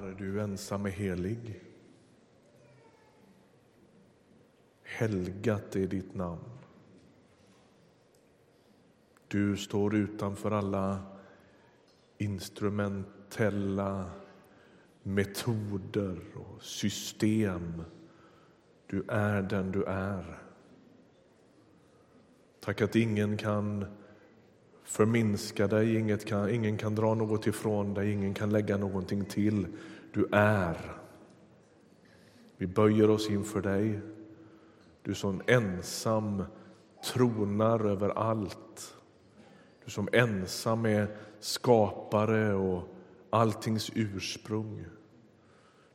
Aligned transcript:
Herre, 0.00 0.14
du 0.18 0.40
ensam 0.40 0.86
är 0.86 0.90
helig. 0.90 1.60
Helgat 4.82 5.76
är 5.76 5.86
ditt 5.86 6.14
namn. 6.14 6.58
Du 9.28 9.56
står 9.56 9.94
utanför 9.94 10.50
alla 10.50 11.02
instrumentella 12.18 14.10
metoder 15.02 16.18
och 16.36 16.62
system. 16.62 17.82
Du 18.86 19.04
är 19.08 19.42
den 19.42 19.72
du 19.72 19.84
är. 19.84 20.38
Tack 22.60 22.80
att 22.80 22.96
ingen 22.96 23.36
kan 23.36 23.84
förminska 24.84 25.66
dig, 25.66 25.96
inget 25.96 26.24
kan, 26.24 26.50
ingen 26.50 26.76
kan 26.76 26.94
dra 26.94 27.14
något 27.14 27.46
ifrån 27.46 27.94
dig, 27.94 28.12
ingen 28.12 28.34
kan 28.34 28.50
lägga 28.50 28.76
någonting 28.76 29.24
till. 29.24 29.66
Du 30.12 30.28
är. 30.32 30.96
Vi 32.56 32.66
böjer 32.66 33.10
oss 33.10 33.30
inför 33.30 33.62
dig, 33.62 34.00
du 35.02 35.14
som 35.14 35.42
ensam 35.46 36.44
tronar 37.04 37.84
över 37.84 38.08
allt. 38.08 38.96
Du 39.84 39.90
som 39.90 40.08
ensam 40.12 40.86
är 40.86 41.16
skapare 41.40 42.54
och 42.54 42.88
alltings 43.30 43.90
ursprung. 43.94 44.84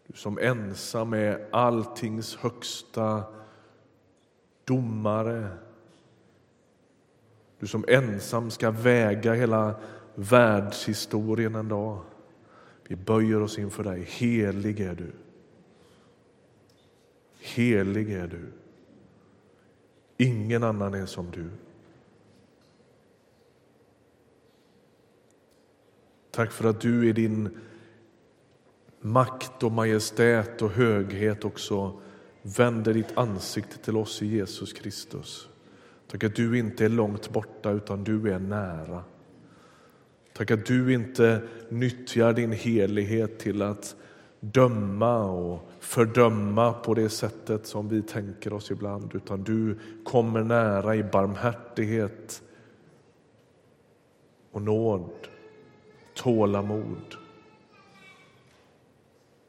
Du 0.07 0.17
som 0.17 0.37
ensam 0.37 1.13
är 1.13 1.47
alltings 1.51 2.35
högsta 2.35 3.23
domare. 4.63 5.49
Du 7.65 7.69
som 7.69 7.85
ensam 7.87 8.51
ska 8.51 8.71
väga 8.71 9.33
hela 9.33 9.75
världshistorien 10.15 11.55
en 11.55 11.67
dag. 11.67 12.01
Vi 12.87 12.95
böjer 12.95 13.41
oss 13.41 13.59
inför 13.59 13.83
dig. 13.83 14.01
Helig 14.01 14.79
är 14.79 14.95
du. 14.95 15.11
Helig 17.39 18.11
är 18.11 18.27
du. 18.27 18.51
Ingen 20.17 20.63
annan 20.63 20.93
är 20.93 21.05
som 21.05 21.31
du. 21.31 21.49
Tack 26.31 26.51
för 26.51 26.69
att 26.69 26.81
du 26.81 27.09
i 27.09 27.13
din 27.13 27.57
makt 29.01 29.63
och 29.63 29.71
majestät 29.71 30.61
och 30.61 30.71
höghet 30.71 31.45
också 31.45 32.01
vänder 32.41 32.93
ditt 32.93 33.17
ansikte 33.17 33.77
till 33.77 33.97
oss 33.97 34.21
i 34.21 34.27
Jesus 34.27 34.73
Kristus. 34.73 35.49
Tack 36.07 36.23
att 36.23 36.35
du 36.35 36.59
inte 36.59 36.85
är 36.85 36.89
långt 36.89 37.29
borta 37.29 37.71
utan 37.71 38.03
du 38.03 38.31
är 38.31 38.39
nära. 38.39 39.03
Tack 40.33 40.51
att 40.51 40.65
du 40.65 40.93
inte 40.93 41.41
nyttjar 41.69 42.33
din 42.33 42.51
helighet 42.51 43.39
till 43.39 43.61
att 43.61 43.95
döma 44.39 45.25
och 45.25 45.69
fördöma 45.79 46.73
på 46.73 46.93
det 46.93 47.09
sättet 47.09 47.65
som 47.65 47.89
vi 47.89 48.01
tänker 48.01 48.53
oss 48.53 48.71
ibland 48.71 49.15
utan 49.15 49.43
du 49.43 49.79
kommer 50.03 50.43
nära 50.43 50.95
i 50.95 51.03
barmhärtighet 51.03 52.43
och 54.51 54.61
nåd, 54.61 55.27
tålamod. 56.13 57.15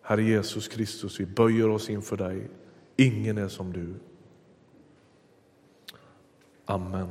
Herre 0.02 0.22
Jesus 0.22 0.68
Kristus, 0.68 1.20
vi 1.20 1.26
böjer 1.26 1.68
oss 1.68 1.90
inför 1.90 2.16
dig. 2.16 2.48
Ingen 2.96 3.38
är 3.38 3.48
som 3.48 3.72
du. 3.72 3.94
Amen. 6.66 7.08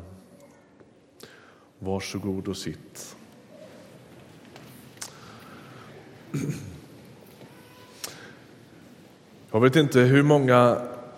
Varsågod 1.79 2.47
och 2.47 2.57
sitt. 2.57 3.15
Jag 9.51 9.61
vet 9.61 9.75
inte 9.75 9.99
hur 9.99 10.23
många 10.23 10.77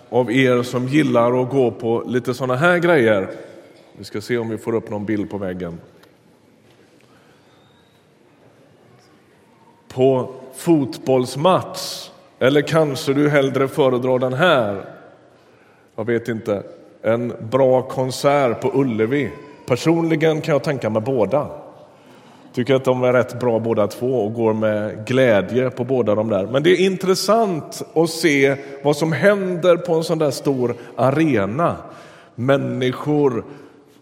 av 0.09 0.31
er 0.31 0.63
som 0.63 0.87
gillar 0.87 1.41
att 1.41 1.49
gå 1.49 1.71
på 1.71 2.03
lite 2.07 2.33
sådana 2.33 2.55
här 2.55 2.77
grejer. 2.77 3.29
Vi 3.97 4.03
ska 4.03 4.21
se 4.21 4.37
om 4.37 4.49
vi 4.49 4.57
får 4.57 4.75
upp 4.75 4.89
någon 4.89 5.05
bild 5.05 5.29
på 5.29 5.37
väggen. 5.37 5.79
På 9.87 10.33
fotbollsmatch, 10.53 12.09
eller 12.39 12.61
kanske 12.61 13.13
du 13.13 13.29
hellre 13.29 13.67
föredrar 13.67 14.19
den 14.19 14.33
här. 14.33 14.85
Jag 15.95 16.05
vet 16.05 16.27
inte. 16.27 16.63
En 17.07 17.33
bra 17.39 17.81
konsert 17.81 18.61
på 18.61 18.71
Ullevi. 18.73 19.31
Personligen 19.65 20.41
kan 20.41 20.53
jag 20.53 20.63
tänka 20.63 20.89
mig 20.89 21.01
båda. 21.01 21.47
Tycker 22.53 22.75
att 22.75 22.85
de 22.85 23.03
är 23.03 23.13
rätt 23.13 23.39
bra 23.39 23.59
båda 23.59 23.87
två 23.87 24.25
och 24.25 24.33
går 24.33 24.53
med 24.53 25.07
glädje 25.07 25.69
på 25.69 25.83
båda 25.83 26.15
de 26.15 26.29
där. 26.29 26.47
Men 26.47 26.63
det 26.63 26.69
är 26.69 26.85
intressant 26.85 27.81
att 27.93 28.09
se 28.09 28.55
vad 28.83 28.97
som 28.97 29.11
händer 29.11 29.77
på 29.77 29.93
en 29.93 30.03
sån 30.03 30.17
där 30.17 30.31
stor 30.31 30.75
arena. 30.95 31.75
Människor 32.35 33.45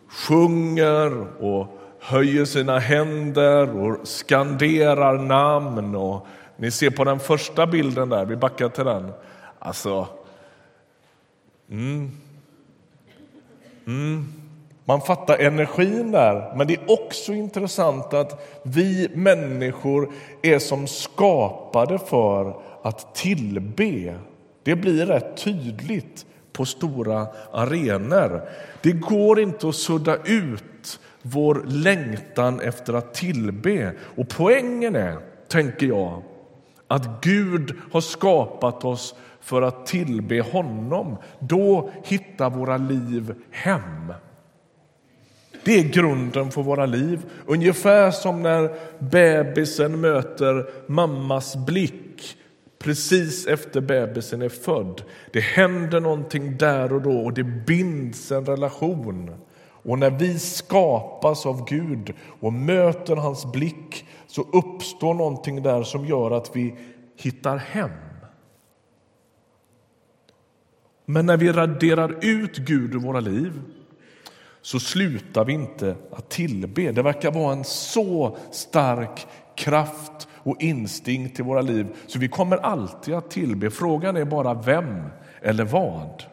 sjunger 0.10 1.26
och 1.40 1.68
höjer 2.00 2.46
sina 2.46 2.80
händer 2.80 3.80
och 3.80 4.08
skanderar 4.08 5.18
namn. 5.18 5.96
Och 5.96 6.28
ni 6.58 6.72
ser 6.72 6.90
på 6.90 7.04
den 7.04 7.20
första 7.20 7.68
bilden 7.68 8.10
där, 8.10 8.26
vi 8.26 8.36
backar 8.36 8.70
till 8.70 8.86
den. 8.86 9.12
Alltså, 9.60 10.08
mm. 11.70 12.12
Mm. 13.88 14.26
Man 14.86 15.02
fattar 15.02 15.38
energin 15.38 16.12
där, 16.12 16.56
men 16.56 16.68
det 16.68 16.74
är 16.74 16.92
också 16.92 17.34
intressant 17.34 18.14
att 18.14 18.62
vi 18.64 19.10
människor 19.14 20.12
är 20.42 20.60
som 20.60 20.88
skapade 20.88 22.00
för 22.00 22.56
att 22.82 23.16
tillbe. 23.16 24.16
Det 24.64 24.76
blir 24.76 25.06
rätt 25.06 25.38
tydligt 25.38 26.26
på 26.54 26.66
stora 26.66 27.28
arenor. 27.52 28.42
Det 28.82 28.92
går 28.92 29.40
inte 29.40 29.70
att 29.70 29.76
sudda 29.76 30.18
ut 30.26 31.00
vår 31.22 31.64
längtan 31.68 32.60
efter 32.60 32.94
att 32.94 33.14
tillbe. 33.14 33.92
Och 34.16 34.30
poängen 34.30 34.96
är, 34.96 35.18
tänker 35.48 35.88
jag, 35.88 36.24
att 36.88 37.22
Gud 37.22 37.76
har 37.92 38.02
skapat 38.02 38.86
oss 38.86 39.16
för 39.46 39.62
att 39.62 39.86
tillbe 39.86 40.42
honom. 40.42 41.18
Då 41.40 41.90
hittar 42.04 42.50
våra 42.50 42.78
liv 42.78 43.36
hem. 43.52 44.14
Det 45.64 45.80
är 45.80 45.84
grunden 45.84 46.52
för 46.52 46.64
våra 46.64 46.86
liv. 46.86 47.26
Ungefär 47.46 48.12
som 48.12 48.42
när 48.42 48.76
bebisen 49.00 50.02
möter 50.02 50.66
mammas 50.88 51.56
blick 51.56 52.38
precis 52.80 53.48
efter 53.48 53.82
bebisen 53.82 54.42
är 54.42 54.50
född. 54.50 55.02
Det 55.34 55.40
händer 55.40 56.00
någonting 56.00 56.58
där 56.58 56.94
och 56.94 57.02
då 57.02 57.18
och 57.18 57.34
det 57.34 57.44
binds 57.44 58.32
en 58.32 58.46
relation. 58.46 59.32
Och 59.68 60.00
när 60.00 60.10
vi 60.10 60.40
skapas 60.40 61.46
av 61.46 61.66
Gud 61.70 62.14
och 62.40 62.54
möter 62.54 63.16
hans 63.16 63.52
blick 63.52 64.06
så 64.28 64.42
uppstår 64.42 65.14
någonting 65.14 65.64
där 65.64 65.84
som 65.84 66.06
gör 66.06 66.32
att 66.32 66.56
vi 66.56 66.76
hittar 67.18 67.58
hem. 67.58 68.05
Men 71.06 71.26
när 71.26 71.38
vi 71.38 71.52
raderar 71.52 72.16
ut 72.22 72.58
Gud 72.58 72.96
ur 72.96 73.00
våra 73.00 73.20
liv 73.20 73.62
så 74.62 74.80
slutar 74.80 75.46
vi 75.46 75.54
inte 75.54 75.96
att 76.12 76.30
tillbe. 76.30 76.92
Det 76.92 77.02
verkar 77.02 77.32
vara 77.32 77.54
en 77.54 77.64
så 77.64 78.38
stark 78.52 79.28
kraft 79.56 80.28
och 80.34 80.62
instinkt 80.62 81.40
i 81.40 81.44
våra 81.44 81.62
liv 81.62 81.88
så 82.08 82.20
vi 82.20 82.28
kommer 82.28 82.58
alltid 82.58 83.14
att 83.14 83.30
tillbe. 83.32 83.70
Frågan 83.70 84.18
är 84.18 84.26
bara 84.26 84.54
vem 84.54 85.04
eller 85.42 85.66
vad. 85.66 86.24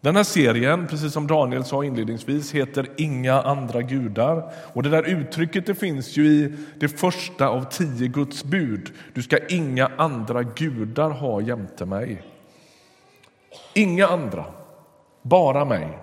Den 0.00 0.16
här 0.16 0.24
serien, 0.24 0.86
precis 0.86 1.12
som 1.12 1.26
Daniel 1.26 1.64
sa 1.64 1.84
inledningsvis, 1.84 2.52
heter 2.52 2.88
Inga 2.96 3.42
andra 3.42 3.82
gudar. 3.82 4.52
Och 4.72 4.82
Det 4.82 4.88
där 4.88 5.02
uttrycket 5.02 5.66
det 5.66 5.74
finns 5.74 6.16
ju 6.16 6.26
i 6.26 6.52
det 6.80 6.88
första 6.88 7.48
av 7.48 7.64
tio 7.64 8.08
Guds 8.08 8.44
bud. 8.44 8.92
Du 9.14 9.22
ska 9.22 9.38
inga 9.48 9.90
andra 9.96 10.42
gudar 10.42 11.10
ha 11.10 11.40
jämte 11.40 11.86
mig. 11.86 12.22
Inga 13.74 14.06
andra, 14.06 14.44
bara 15.22 15.64
mig. 15.64 15.98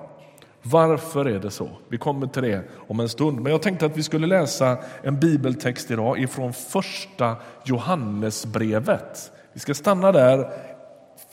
Varför 0.63 1.25
är 1.25 1.39
det 1.39 1.51
så? 1.51 1.69
Vi 1.89 1.97
kommer 1.97 2.27
till 2.27 2.43
det 2.43 2.63
om 2.87 2.99
en 2.99 3.09
stund. 3.09 3.41
Men 3.41 3.51
jag 3.51 3.61
tänkte 3.61 3.85
att 3.85 3.97
vi 3.97 4.03
skulle 4.03 4.27
läsa 4.27 4.77
en 5.03 5.19
bibeltext 5.19 5.91
idag 5.91 6.19
ifrån 6.19 6.53
första 6.53 7.35
Johannesbrevet. 7.65 9.31
Vi 9.53 9.59
ska 9.59 9.73
stanna 9.73 10.11
där 10.11 10.49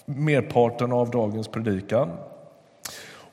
merparten 0.04 0.92
av 0.92 1.10
dagens 1.10 1.48
predikan. 1.48 2.10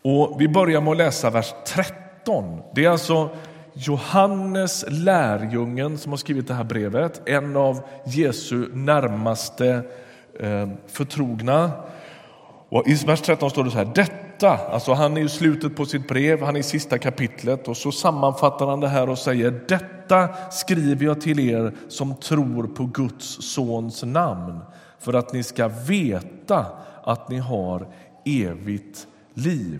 Och 0.01 0.41
vi 0.41 0.47
börjar 0.47 0.81
med 0.81 0.91
att 0.91 0.97
läsa 0.97 1.29
vers 1.29 1.53
13. 1.65 2.61
Det 2.75 2.85
är 2.85 2.89
alltså 2.89 3.29
Johannes 3.73 4.85
lärjungen 4.87 5.97
som 5.97 6.11
har 6.11 6.17
skrivit 6.17 6.47
det 6.47 6.53
här 6.53 6.63
brevet, 6.63 7.21
en 7.25 7.55
av 7.55 7.81
Jesu 8.05 8.67
närmaste 8.73 9.81
eh, 10.39 10.69
förtrogna. 10.87 11.71
Och 12.69 12.87
I 12.87 12.93
vers 12.93 13.21
13 13.21 13.49
står 13.49 13.63
det 13.63 13.71
så 13.71 13.77
här, 13.77 13.91
detta, 13.95 14.49
alltså 14.49 14.93
han 14.93 15.17
är 15.17 15.21
i 15.21 15.29
slutet 15.29 15.75
på 15.75 15.85
sitt 15.85 16.07
brev, 16.07 16.41
han 16.41 16.55
är 16.55 16.59
i 16.59 16.63
sista 16.63 16.97
kapitlet 16.97 17.67
och 17.67 17.77
så 17.77 17.91
sammanfattar 17.91 18.67
han 18.67 18.79
det 18.79 18.87
här 18.87 19.09
och 19.09 19.17
säger 19.17 19.51
detta 19.67 19.95
Detta 20.07 20.51
skriver 20.51 21.05
jag 21.05 21.21
till 21.21 21.39
er 21.39 21.73
som 21.87 22.15
tror 22.15 22.67
på 22.67 22.85
Guds 22.85 23.53
sons 23.53 24.03
namn 24.03 24.59
för 24.99 25.13
att 25.13 25.33
ni 25.33 25.43
ska 25.43 25.67
veta 25.67 26.65
att 27.03 27.29
ni 27.29 27.37
har 27.37 27.87
evigt 28.25 29.07
liv. 29.33 29.79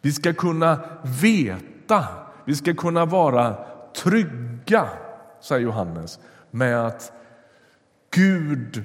Vi 0.00 0.12
ska 0.12 0.32
kunna 0.32 0.80
veta, 1.22 2.04
vi 2.44 2.54
ska 2.54 2.74
kunna 2.74 3.04
vara 3.04 3.56
trygga, 3.96 4.88
säger 5.40 5.62
Johannes 5.62 6.18
med 6.50 6.86
att 6.86 7.12
Gud 8.10 8.84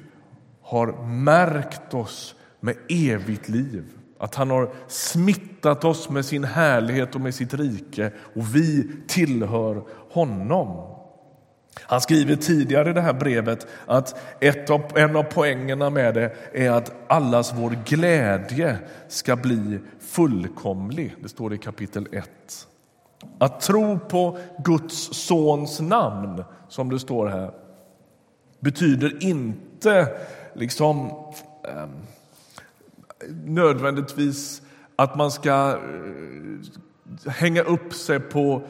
har 0.62 1.06
märkt 1.06 1.94
oss 1.94 2.36
med 2.59 2.75
evigt 2.89 3.50
liv. 3.50 3.85
Att 4.19 4.35
han 4.35 4.50
har 4.50 4.73
smittat 4.88 5.83
oss 5.83 6.09
med 6.09 6.25
sin 6.25 6.44
härlighet 6.44 7.15
och 7.15 7.21
med 7.21 7.35
sitt 7.35 7.53
rike 7.53 8.11
och 8.35 8.56
vi 8.56 8.91
tillhör 9.07 9.83
honom. 10.11 10.95
Han 11.81 12.01
skriver 12.01 12.35
tidigare 12.35 12.89
i 12.89 12.94
det 12.94 13.01
här 13.01 13.13
brevet 13.13 13.67
att 13.85 14.15
ett 14.39 14.69
av, 14.69 14.81
en 14.95 15.15
av 15.15 15.23
poängerna 15.23 15.89
med 15.89 16.13
det 16.13 16.33
är 16.53 16.71
att 16.71 16.91
allas 17.07 17.53
vår 17.56 17.77
glädje 17.85 18.77
ska 19.07 19.35
bli 19.35 19.79
fullkomlig. 20.00 21.15
Det 21.21 21.29
står 21.29 21.53
i 21.53 21.57
kapitel 21.57 22.07
1. 22.11 22.29
Att 23.38 23.61
tro 23.61 24.00
på 24.00 24.38
Guds 24.57 25.13
sons 25.27 25.79
namn, 25.79 26.44
som 26.69 26.89
det 26.89 27.00
står 27.00 27.27
här, 27.27 27.51
betyder 28.59 29.23
inte 29.23 30.07
liksom 30.53 31.06
eh, 31.63 31.88
nödvändigtvis 33.45 34.62
att 34.95 35.16
man 35.16 35.31
ska 35.31 35.80
eh, 37.25 37.31
hänga 37.31 37.62
upp 37.62 37.94
sig 37.94 38.19
på 38.19 38.62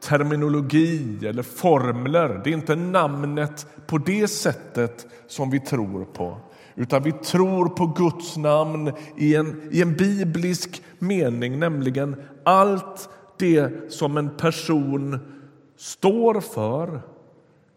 terminologi 0.00 1.26
eller 1.26 1.42
formler. 1.42 2.40
Det 2.44 2.50
är 2.50 2.54
inte 2.54 2.76
namnet 2.76 3.66
på 3.86 3.98
det 3.98 4.28
sättet 4.28 5.06
som 5.26 5.50
vi 5.50 5.60
tror 5.60 6.04
på 6.04 6.40
utan 6.74 7.02
vi 7.02 7.12
tror 7.12 7.68
på 7.68 7.86
Guds 7.86 8.36
namn 8.36 8.92
i 9.16 9.34
en, 9.34 9.68
i 9.70 9.82
en 9.82 9.96
biblisk 9.96 10.82
mening, 10.98 11.58
nämligen 11.58 12.16
allt 12.44 13.08
det 13.38 13.92
som 13.92 14.16
en 14.16 14.30
person 14.36 15.18
står 15.76 16.40
för 16.40 17.00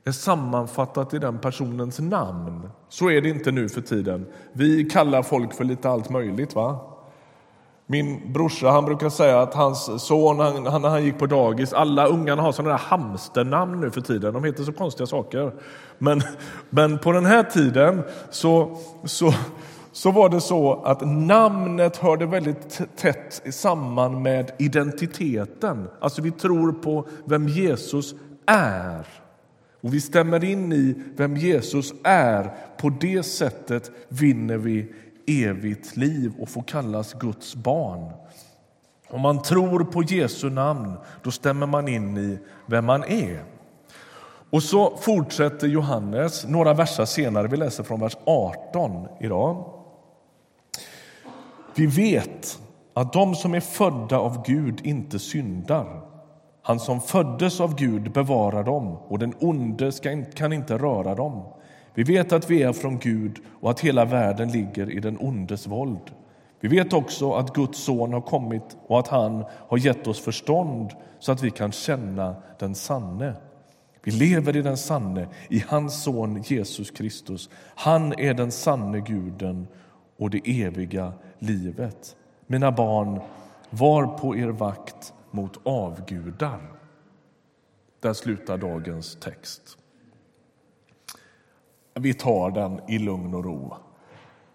är 0.06 0.12
sammanfattat 0.12 1.14
i 1.14 1.20
den 1.20 1.40
personens 1.40 2.00
namn. 2.00 2.70
Så 2.90 3.10
är 3.10 3.22
det 3.22 3.30
inte 3.30 3.52
nu 3.52 3.70
för 3.70 3.82
tiden. 3.82 4.26
Vi 4.54 4.84
kallar 4.84 5.24
folk 5.24 5.54
för 5.54 5.64
lite 5.64 5.90
allt 5.90 6.10
möjligt. 6.10 6.56
va? 6.56 6.80
Min 7.88 8.34
brorsa 8.34 8.70
han 8.70 8.86
brukar 8.86 9.10
säga 9.10 9.42
att 9.42 9.54
hans 9.54 10.06
son, 10.06 10.40
han, 10.40 10.66
han, 10.66 10.84
han 10.84 11.04
gick 11.04 11.20
på 11.20 11.26
dagis, 11.26 11.74
alla 11.74 12.08
ungarna 12.08 12.42
har 12.42 12.52
sådana 12.52 12.72
där 12.72 12.78
hamsternamn 12.84 13.82
nu 13.82 13.92
för 13.92 14.02
tiden. 14.02 14.34
De 14.34 14.44
heter 14.44 14.64
så 14.64 14.72
konstiga 14.72 15.08
saker. 15.08 15.54
Men, 15.98 16.22
men 16.70 17.00
på 17.00 17.12
den 17.12 17.26
här 17.26 17.44
tiden 17.44 18.04
så, 18.30 18.78
så, 19.04 19.34
så 19.92 20.12
var 20.12 20.30
det 20.30 20.42
så 20.42 20.84
att 20.84 21.02
namnet 21.02 21.98
hörde 21.98 22.26
väldigt 22.26 22.82
tätt 22.98 23.42
samman 23.52 24.22
med 24.22 24.52
identiteten. 24.60 25.88
Alltså 26.00 26.22
vi 26.22 26.32
tror 26.32 26.72
på 26.72 27.08
vem 27.26 27.48
Jesus 27.48 28.16
är. 28.46 29.25
Och 29.86 29.94
vi 29.94 30.02
stämmer 30.02 30.44
in 30.44 30.74
i 30.74 30.96
vem 31.16 31.38
Jesus 31.38 31.94
är. 32.04 32.54
På 32.78 32.90
det 32.90 33.24
sättet 33.24 33.92
vinner 34.10 34.58
vi 34.58 34.94
evigt 35.28 35.98
liv 35.98 36.34
och 36.40 36.50
får 36.50 36.62
kallas 36.62 37.14
Guds 37.14 37.56
barn. 37.56 38.12
Om 39.10 39.22
man 39.22 39.42
tror 39.42 39.84
på 39.84 40.04
Jesu 40.04 40.50
namn, 40.50 40.94
då 41.24 41.32
stämmer 41.32 41.68
man 41.68 41.88
in 41.88 42.18
i 42.18 42.40
vem 42.66 42.86
man 42.86 43.04
är. 43.04 43.44
Och 44.50 44.64
så 44.64 44.98
fortsätter 44.98 45.68
Johannes 45.68 46.46
några 46.48 46.74
verser 46.74 47.06
senare. 47.06 47.48
Vi 47.48 47.58
läser 47.58 47.84
från 47.84 48.00
vers 48.00 48.18
18 48.26 49.08
idag. 49.20 49.74
Vi 51.76 51.86
vet 51.86 52.60
att 52.94 53.14
de 53.14 53.36
som 53.36 53.54
är 53.54 53.60
födda 53.60 54.18
av 54.18 54.44
Gud 54.46 54.82
inte 54.84 55.20
syndar. 55.20 56.15
Han 56.68 56.80
som 56.80 57.02
föddes 57.02 57.62
av 57.62 57.76
Gud 57.76 58.12
bevarar 58.12 58.64
dem 58.64 58.98
och 59.08 59.20
den 59.20 59.34
onde 59.40 59.92
ska, 59.92 60.24
kan 60.24 60.54
inte 60.54 60.78
röra 60.78 61.16
dem. 61.16 61.44
Vi 61.94 62.04
vet 62.04 62.32
att 62.32 62.50
vi 62.50 62.64
är 62.64 62.74
från 62.74 63.00
Gud 63.00 63.40
och 63.62 63.72
att 63.72 63.80
hela 63.80 64.06
världen 64.06 64.52
ligger 64.52 64.92
i 64.92 65.00
den 65.00 65.18
ondes 65.20 65.68
våld. 65.68 66.12
Vi 66.60 66.68
vet 66.68 66.94
också 66.94 67.34
att 67.34 67.54
Guds 67.54 67.84
son 67.84 68.14
har 68.14 68.22
kommit 68.22 68.78
och 68.88 69.00
att 69.00 69.08
han 69.08 69.46
har 69.68 69.78
gett 69.78 70.08
oss 70.08 70.20
förstånd 70.20 70.92
så 71.20 71.32
att 71.32 71.44
vi 71.44 71.52
kan 71.52 71.72
känna 71.72 72.36
den 72.60 72.76
sanne. 72.76 73.34
Vi 74.04 74.12
lever 74.12 74.56
i 74.56 74.62
den 74.62 74.78
sanne, 74.78 75.28
i 75.50 75.64
hans 75.68 76.04
son 76.04 76.42
Jesus 76.42 76.92
Kristus. 76.92 77.50
Han 77.76 78.20
är 78.20 78.34
den 78.34 78.52
sanne 78.52 79.00
guden 79.00 79.68
och 80.20 80.30
det 80.30 80.42
eviga 80.64 81.14
livet. 81.40 82.16
Mina 82.48 82.72
barn, 82.72 83.20
var 83.70 84.08
på 84.08 84.36
er 84.36 84.48
vakt 84.48 85.14
mot 85.36 85.60
avgudar. 85.64 86.62
Där 88.00 88.14
slutar 88.14 88.58
dagens 88.58 89.16
text. 89.16 89.78
Vi 91.94 92.14
tar 92.14 92.52
den 92.52 92.80
i 92.90 93.00
lugn 93.00 93.34
och 93.34 93.44
ro. 93.44 93.76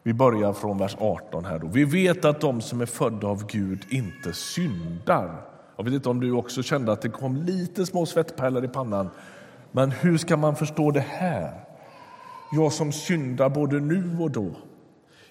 Vi 0.03 0.15
börjar 0.15 0.53
från 0.53 0.79
vers 0.79 0.97
18. 1.01 1.45
här. 1.45 1.59
Då. 1.59 1.67
Vi 1.67 1.85
vet 1.85 2.25
att 2.25 2.41
de 2.41 2.61
som 2.61 2.81
är 2.81 2.87
födda 2.87 3.27
av 3.27 3.47
Gud 3.47 3.87
inte 3.89 4.33
syndar. 4.33 5.47
Jag 5.77 5.85
vet 5.85 5.95
inte 5.95 6.09
om 6.09 6.21
du 6.21 6.33
också 6.33 6.63
kände 6.63 6.93
att 6.93 7.03
det 7.03 7.09
kom 7.09 7.37
lite 7.37 7.87
små 7.87 8.07
svettpärlor 8.07 8.65
i 8.65 8.69
pannan. 8.69 9.11
Men 9.73 9.91
hur 9.91 10.19
ska 10.19 10.37
man 10.37 10.57
förstå 10.57 10.91
det 10.91 11.05
här? 11.09 11.65
Jag 12.53 12.73
som 12.73 12.93
syndar 12.93 13.49
både 13.49 13.81
nu 13.81 14.19
och 14.21 14.31
då. 14.31 14.51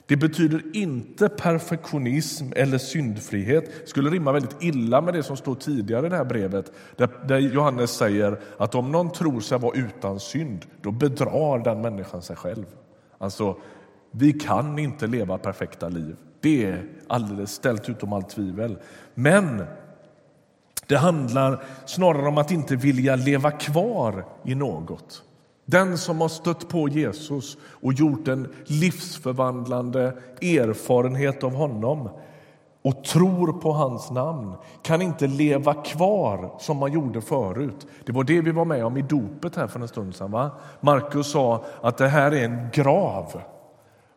Det 0.09 0.17
betyder 0.17 0.61
inte 0.73 1.29
perfektionism 1.29 2.45
eller 2.56 2.77
syndfrihet. 2.77 3.65
Det 3.81 3.89
skulle 3.89 4.09
rimma 4.09 4.31
väldigt 4.31 4.63
illa 4.63 5.01
med 5.01 5.13
det 5.13 5.23
som 5.23 5.38
står 5.38 5.56
tidigare 5.56 6.06
i 6.06 6.09
det 6.09 6.15
här 6.15 6.25
brevet 6.25 6.71
där, 7.27 7.38
Johannes 7.38 7.91
säger 7.91 8.39
att 8.57 8.75
om 8.75 8.91
någon 8.91 9.11
tror 9.11 9.39
sig 9.39 9.59
vara 9.59 9.77
utan 9.77 10.19
synd, 10.19 10.65
då 10.81 10.91
bedrar 10.91 11.63
den 11.63 11.81
människan 11.81 12.21
sig 12.21 12.35
själv. 12.35 12.65
Alltså, 13.17 13.57
vi 14.11 14.33
kan 14.33 14.79
inte 14.79 15.07
leva 15.07 15.38
perfekta 15.38 15.89
liv. 15.89 16.15
Det 16.39 16.65
är 16.65 16.83
alldeles 17.07 17.51
ställt 17.51 17.89
utom 17.89 18.13
allt 18.13 18.29
tvivel. 18.29 18.77
Men 19.13 19.63
det 20.88 20.97
handlar 20.97 21.63
snarare 21.85 22.27
om 22.27 22.38
att 22.38 22.51
inte 22.51 22.75
vilja 22.75 23.15
leva 23.15 23.51
kvar 23.51 24.25
i 24.44 24.55
något. 24.55 25.23
Den 25.71 25.98
som 25.98 26.21
har 26.21 26.27
stött 26.27 26.69
på 26.69 26.88
Jesus 26.88 27.57
och 27.62 27.93
gjort 27.93 28.27
en 28.27 28.53
livsförvandlande 28.65 30.17
erfarenhet 30.41 31.43
av 31.43 31.53
honom 31.53 32.10
och 32.82 33.03
tror 33.03 33.53
på 33.53 33.72
hans 33.72 34.12
namn 34.12 34.53
kan 34.82 35.01
inte 35.01 35.27
leva 35.27 35.74
kvar 35.74 36.55
som 36.60 36.77
man 36.77 36.91
gjorde 36.91 37.22
förut. 37.22 37.88
Det 38.05 38.12
var 38.12 38.24
det 38.24 38.41
vi 38.41 38.51
var 38.51 38.65
med 38.65 38.86
om 38.86 38.98
i 38.98 39.01
dopet 39.01 39.55
här 39.55 39.67
för 39.67 39.79
en 39.79 39.88
stund 39.88 40.15
sedan. 40.15 40.50
Markus 40.82 41.32
sa 41.32 41.63
att 41.82 41.98
det 41.98 42.08
här 42.08 42.32
är 42.32 42.46
en 42.46 42.67
grav. 42.74 43.41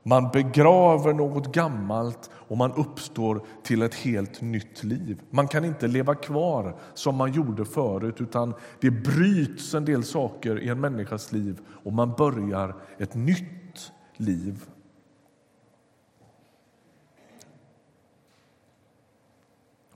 Man 0.02 0.30
begraver 0.32 1.12
något 1.12 1.54
gammalt 1.54 2.30
och 2.34 2.56
man 2.56 2.72
uppstår 2.72 3.42
till 3.62 3.82
ett 3.82 3.94
helt 3.94 4.40
nytt 4.40 4.84
liv. 4.84 5.20
Man 5.30 5.48
kan 5.48 5.64
inte 5.64 5.86
leva 5.86 6.14
kvar 6.14 6.76
som 6.94 7.16
man 7.16 7.32
gjorde 7.32 7.64
förut 7.64 8.20
utan 8.20 8.54
det 8.80 8.90
bryts 8.90 9.74
en 9.74 9.84
del 9.84 10.04
saker 10.04 10.60
i 10.60 10.68
en 10.68 10.80
människas 10.80 11.32
liv 11.32 11.60
och 11.68 11.92
man 11.92 12.12
börjar 12.18 12.74
ett 12.98 13.14
nytt 13.14 13.92
liv. 14.16 14.64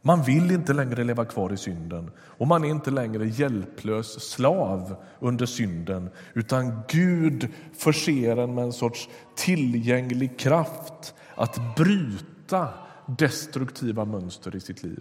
Man 0.07 0.23
vill 0.23 0.51
inte 0.51 0.73
längre 0.73 1.05
leva 1.05 1.25
kvar 1.25 1.53
i 1.53 1.57
synden 1.57 2.11
och 2.19 2.47
man 2.47 2.65
är 2.65 2.69
inte 2.69 2.91
längre 2.91 3.27
hjälplös 3.27 4.31
slav 4.31 4.97
under 5.21 5.47
synden 5.47 6.11
utan 6.35 6.83
Gud 6.89 7.49
förser 7.73 8.37
en 8.37 8.55
med 8.55 8.65
en 8.65 8.73
sorts 8.73 9.09
tillgänglig 9.35 10.39
kraft 10.39 11.15
att 11.35 11.77
bryta 11.77 12.69
destruktiva 13.07 14.05
mönster 14.05 14.57
i 14.57 14.61
sitt 14.61 14.83
liv. 14.83 15.01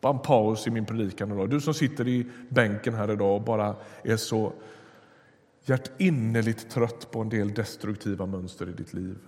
Bara 0.00 0.12
en 0.12 0.18
paus 0.18 0.66
i 0.66 0.70
min 0.70 0.86
predikan 0.86 1.32
idag. 1.32 1.50
Du 1.50 1.60
som 1.60 1.74
sitter 1.74 2.08
i 2.08 2.26
bänken 2.48 2.94
här 2.94 3.10
idag 3.10 3.36
och 3.36 3.42
bara 3.42 3.76
är 4.02 4.16
så 4.16 4.52
hjärtinnerligt 5.64 6.70
trött 6.70 7.10
på 7.10 7.20
en 7.20 7.28
del 7.28 7.54
destruktiva 7.54 8.26
mönster 8.26 8.68
i 8.68 8.72
ditt 8.72 8.94
liv. 8.94 9.18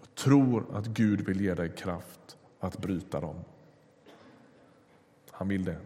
Jag 0.00 0.14
tror 0.14 0.66
att 0.72 0.86
Gud 0.86 1.20
vill 1.20 1.40
ge 1.40 1.54
dig 1.54 1.72
kraft 1.76 2.37
att 2.60 2.78
bryta 2.78 3.20
dem. 3.20 3.36
Han 5.30 5.48
vill 5.48 5.64
det. 5.64 5.76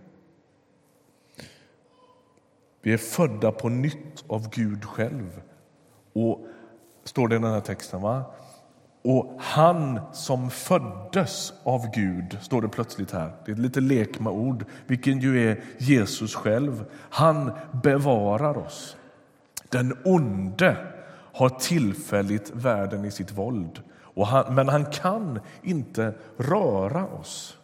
Vi 2.83 2.93
är 2.93 2.99
födda 2.99 3.53
på 3.53 3.69
nytt 3.69 4.25
av 4.27 4.51
Gud 4.51 4.85
själv. 4.85 5.43
Och 6.13 6.47
står 7.05 7.29
det 7.29 7.37
i 7.37 7.39
den 7.39 7.53
här 7.53 7.61
texten. 7.61 8.03
Va? 8.03 8.25
Och 9.03 9.37
han 9.39 10.01
som 10.13 10.51
föddes 10.51 11.53
av 11.63 11.91
Gud, 11.95 12.39
står 12.43 12.63
det 12.63 12.69
plötsligt 12.69 13.11
här. 13.11 13.33
Det 13.45 13.53
är 13.53 13.57
lite 13.57 13.81
lek 13.81 14.21
med 14.21 14.33
ord, 14.33 14.65
vilken 14.87 15.21
ju 15.21 15.51
är 15.51 15.65
Jesus 15.79 16.35
själv. 16.35 16.85
Han 17.11 17.53
bevarar 17.83 18.59
oss. 18.59 18.97
Den 19.69 19.99
onde 20.05 20.77
har 21.33 21.49
tillfälligt 21.49 22.51
världen 22.55 23.05
i 23.05 23.11
sitt 23.11 23.33
våld, 23.33 23.83
och 24.15 24.27
han, 24.27 24.55
men 24.55 24.69
han 24.69 24.85
kan 24.85 25.41
inte 25.63 26.15
röra 26.37 27.07
oss. 27.07 27.59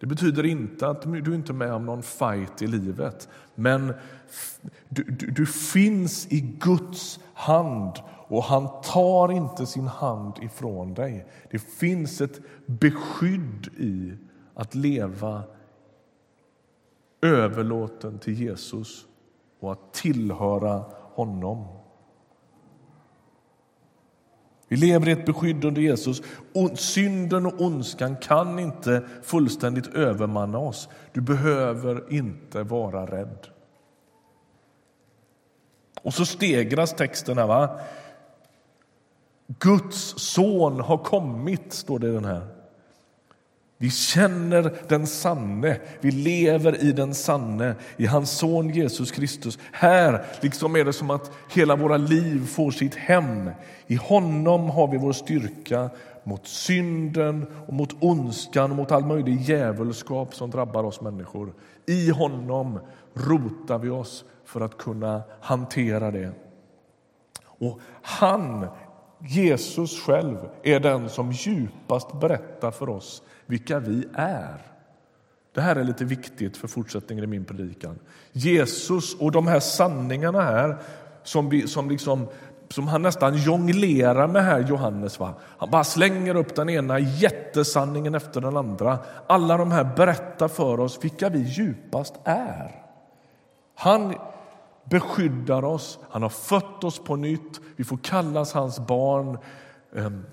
Det 0.00 0.06
betyder 0.06 0.46
inte 0.46 0.88
att 0.88 1.02
du 1.02 1.34
inte 1.34 1.52
är 1.52 1.54
med 1.54 1.72
om 1.72 1.86
någon 1.86 2.02
fight 2.02 2.62
i 2.62 2.66
livet, 2.66 3.28
men 3.54 3.94
du, 4.88 5.02
du, 5.02 5.30
du 5.30 5.46
finns 5.46 6.26
i 6.32 6.40
Guds 6.40 7.20
hand 7.34 7.92
och 8.28 8.44
han 8.44 8.68
tar 8.82 9.32
inte 9.32 9.66
sin 9.66 9.86
hand 9.86 10.32
ifrån 10.42 10.94
dig. 10.94 11.26
Det 11.50 11.58
finns 11.58 12.20
ett 12.20 12.40
beskydd 12.66 13.68
i 13.78 14.12
att 14.54 14.74
leva 14.74 15.42
överlåten 17.20 18.18
till 18.18 18.34
Jesus 18.34 19.06
och 19.60 19.72
att 19.72 19.92
tillhöra 19.92 20.84
honom. 21.14 21.66
Vi 24.68 24.76
lever 24.76 25.08
i 25.08 25.12
ett 25.12 25.26
beskydd 25.26 25.64
under 25.64 25.82
Jesus. 25.82 26.22
Synden 26.74 27.46
och 27.46 27.60
ondskan 27.60 28.16
kan 28.16 28.58
inte 28.58 29.02
fullständigt 29.22 29.94
övermanna 29.94 30.58
oss. 30.58 30.88
Du 31.12 31.20
behöver 31.20 32.12
inte 32.12 32.62
vara 32.62 33.06
rädd. 33.06 33.46
Och 36.02 36.14
så 36.14 36.26
stegras 36.26 36.94
texten 36.94 37.38
här. 37.38 37.46
Va? 37.46 37.80
Guds 39.58 40.14
son 40.18 40.80
har 40.80 40.98
kommit, 40.98 41.72
står 41.72 41.98
det 41.98 42.08
i 42.08 42.12
den 42.12 42.24
här. 42.24 42.57
Vi 43.80 43.90
känner 43.90 44.74
den 44.88 45.06
sanne, 45.06 45.80
vi 46.00 46.10
lever 46.10 46.84
i 46.84 46.92
den 46.92 47.14
sanne, 47.14 47.74
i 47.96 48.06
hans 48.06 48.30
son 48.30 48.70
Jesus 48.70 49.10
Kristus. 49.10 49.58
Här 49.72 50.24
liksom 50.40 50.76
är 50.76 50.84
det 50.84 50.92
som 50.92 51.10
att 51.10 51.30
hela 51.48 51.76
våra 51.76 51.96
liv 51.96 52.46
får 52.46 52.70
sitt 52.70 52.94
hem. 52.94 53.50
I 53.86 53.94
honom 53.94 54.70
har 54.70 54.88
vi 54.88 54.98
vår 54.98 55.12
styrka 55.12 55.90
mot 56.24 56.46
synden, 56.46 57.46
och 57.66 57.72
mot 57.72 57.96
ondskan 58.00 58.70
och 58.70 58.76
mot 58.76 58.92
all 58.92 59.04
möjlig 59.04 59.40
djävulskap 59.40 60.34
som 60.34 60.50
drabbar 60.50 60.84
oss 60.84 61.00
människor. 61.00 61.54
I 61.86 62.10
honom 62.10 62.80
rotar 63.14 63.78
vi 63.78 63.90
oss 63.90 64.24
för 64.44 64.60
att 64.60 64.78
kunna 64.78 65.22
hantera 65.40 66.10
det. 66.10 66.32
Och 67.44 67.80
han 68.02 68.66
Jesus 69.20 70.00
själv 70.00 70.36
är 70.62 70.80
den 70.80 71.08
som 71.08 71.32
djupast 71.32 72.20
berättar 72.20 72.70
för 72.70 72.88
oss 72.88 73.22
vilka 73.48 73.78
vi 73.78 74.08
är. 74.14 74.62
Det 75.54 75.60
här 75.60 75.76
är 75.76 75.84
lite 75.84 76.04
viktigt 76.04 76.56
för 76.56 76.68
fortsättningen 76.68 77.24
i 77.24 77.26
min 77.26 77.44
predikan. 77.44 77.98
Jesus 78.32 79.14
och 79.14 79.32
de 79.32 79.46
här 79.46 79.60
sanningarna 79.60 80.40
här 80.40 80.76
som, 81.22 81.48
vi, 81.48 81.68
som, 81.68 81.90
liksom, 81.90 82.26
som 82.68 82.88
han 82.88 83.02
nästan 83.02 83.36
jonglerar 83.36 84.28
med 84.28 84.44
här, 84.44 84.60
Johannes. 84.60 85.20
Va? 85.20 85.34
Han 85.58 85.70
bara 85.70 85.84
slänger 85.84 86.34
upp 86.34 86.54
den 86.54 86.68
ena 86.68 86.98
jättesanningen 86.98 88.14
efter 88.14 88.40
den 88.40 88.56
andra. 88.56 88.98
Alla 89.26 89.56
de 89.56 89.72
här 89.72 89.84
berättar 89.96 90.48
för 90.48 90.80
oss 90.80 90.98
vilka 91.04 91.28
vi 91.28 91.38
djupast 91.38 92.14
är. 92.24 92.84
Han 93.74 94.14
beskyddar 94.84 95.64
oss, 95.64 95.98
han 96.10 96.22
har 96.22 96.28
fött 96.28 96.84
oss 96.84 96.98
på 96.98 97.16
nytt, 97.16 97.60
vi 97.76 97.84
får 97.84 97.96
kallas 97.96 98.52
hans 98.52 98.78
barn. 98.78 99.38
Ehm, 99.96 100.24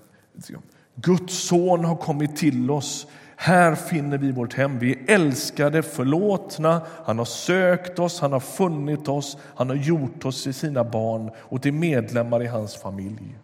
Guds 0.96 1.34
son 1.34 1.86
har 1.86 1.96
kommit 1.96 2.36
till 2.36 2.72
oss. 2.72 3.08
Här 3.36 3.76
finner 3.76 4.18
vi 4.18 4.32
vårt 4.32 4.54
hem. 4.54 4.80
Vi 4.80 4.92
är 4.94 5.16
älskade, 5.16 5.84
förlåtna. 5.84 6.82
Han 7.06 7.18
har 7.18 7.26
sökt 7.26 8.00
oss, 8.00 8.20
han 8.20 8.34
har 8.34 8.40
funnit 8.40 9.08
oss, 9.08 9.38
han 9.56 9.70
har 9.70 9.76
gjort 9.76 10.26
oss 10.26 10.44
till 10.44 10.54
sina 10.54 10.84
barn 10.84 11.32
och 11.38 11.62
till 11.62 11.74
medlemmar 11.74 12.44
i 12.44 12.48
hans 12.48 12.76
familj. 12.76 13.38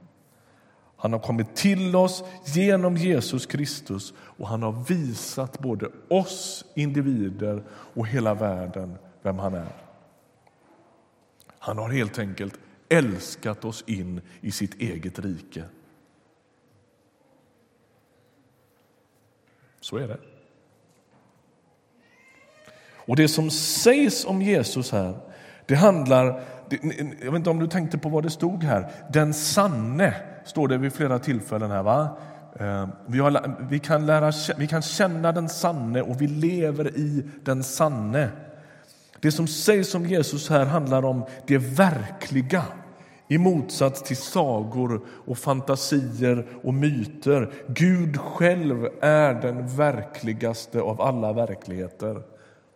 Han 0.97 1.13
har 1.13 1.19
kommit 1.19 1.55
till 1.55 1.95
oss 1.95 2.23
genom 2.45 2.97
Jesus 2.97 3.45
Kristus 3.45 4.13
och 4.17 4.47
han 4.47 4.63
har 4.63 4.85
visat 4.87 5.59
både 5.59 5.87
oss 6.09 6.65
individer 6.75 7.63
och 7.69 8.07
hela 8.07 8.33
världen 8.33 8.95
vem 9.21 9.39
han 9.39 9.53
är. 9.53 9.75
Han 11.59 11.77
har 11.77 11.89
helt 11.89 12.19
enkelt 12.19 12.59
älskat 12.89 13.65
oss 13.65 13.83
in 13.87 14.21
i 14.41 14.51
sitt 14.51 14.81
eget 14.81 15.19
rike. 15.19 15.63
Så 19.81 19.97
är 19.97 20.07
det. 20.07 20.17
Och 23.05 23.15
det 23.15 23.27
som 23.27 23.51
sägs 23.51 24.25
om 24.25 24.41
Jesus 24.41 24.91
här, 24.91 25.17
det 25.65 25.75
handlar... 25.75 26.43
Jag 27.21 27.31
vet 27.31 27.35
inte 27.35 27.49
om 27.49 27.59
du 27.59 27.67
tänkte 27.67 27.97
på 27.97 28.09
vad 28.09 28.23
det 28.23 28.29
stod 28.29 28.63
här. 28.63 28.91
Den 29.13 29.33
sanne, 29.33 30.13
står 30.45 30.67
det 30.67 30.77
vid 30.77 30.93
flera 30.93 31.19
tillfällen 31.19 31.71
här. 31.71 31.83
va? 31.83 32.17
Eh, 32.59 32.87
vi, 33.05 33.19
har, 33.19 33.55
vi, 33.69 33.79
kan 33.79 34.05
lära, 34.05 34.31
vi 34.57 34.67
kan 34.67 34.81
känna 34.81 35.31
den 35.31 35.49
sanne 35.49 36.01
och 36.01 36.21
vi 36.21 36.27
lever 36.27 36.97
i 36.97 37.23
den 37.43 37.63
sanne. 37.63 38.29
Det 39.19 39.31
som 39.31 39.47
sägs 39.47 39.95
om 39.95 40.05
Jesus 40.05 40.49
här 40.49 40.65
handlar 40.65 41.05
om 41.05 41.25
det 41.47 41.57
verkliga 41.57 42.63
i 43.31 43.37
motsats 43.37 44.01
till 44.01 44.17
sagor 44.17 45.01
och 45.25 45.37
fantasier 45.37 46.47
och 46.63 46.73
myter. 46.73 47.53
Gud 47.67 48.17
själv 48.17 48.87
är 49.01 49.33
den 49.33 49.67
verkligaste 49.67 50.81
av 50.81 51.01
alla 51.01 51.33
verkligheter 51.33 52.21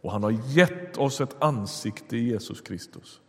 och 0.01 0.11
han 0.11 0.23
har 0.23 0.31
gett 0.31 0.97
oss 0.97 1.21
ett 1.21 1.35
ansikte 1.39 2.17
i 2.17 2.29
Jesus 2.29 2.61
Kristus. 2.61 3.19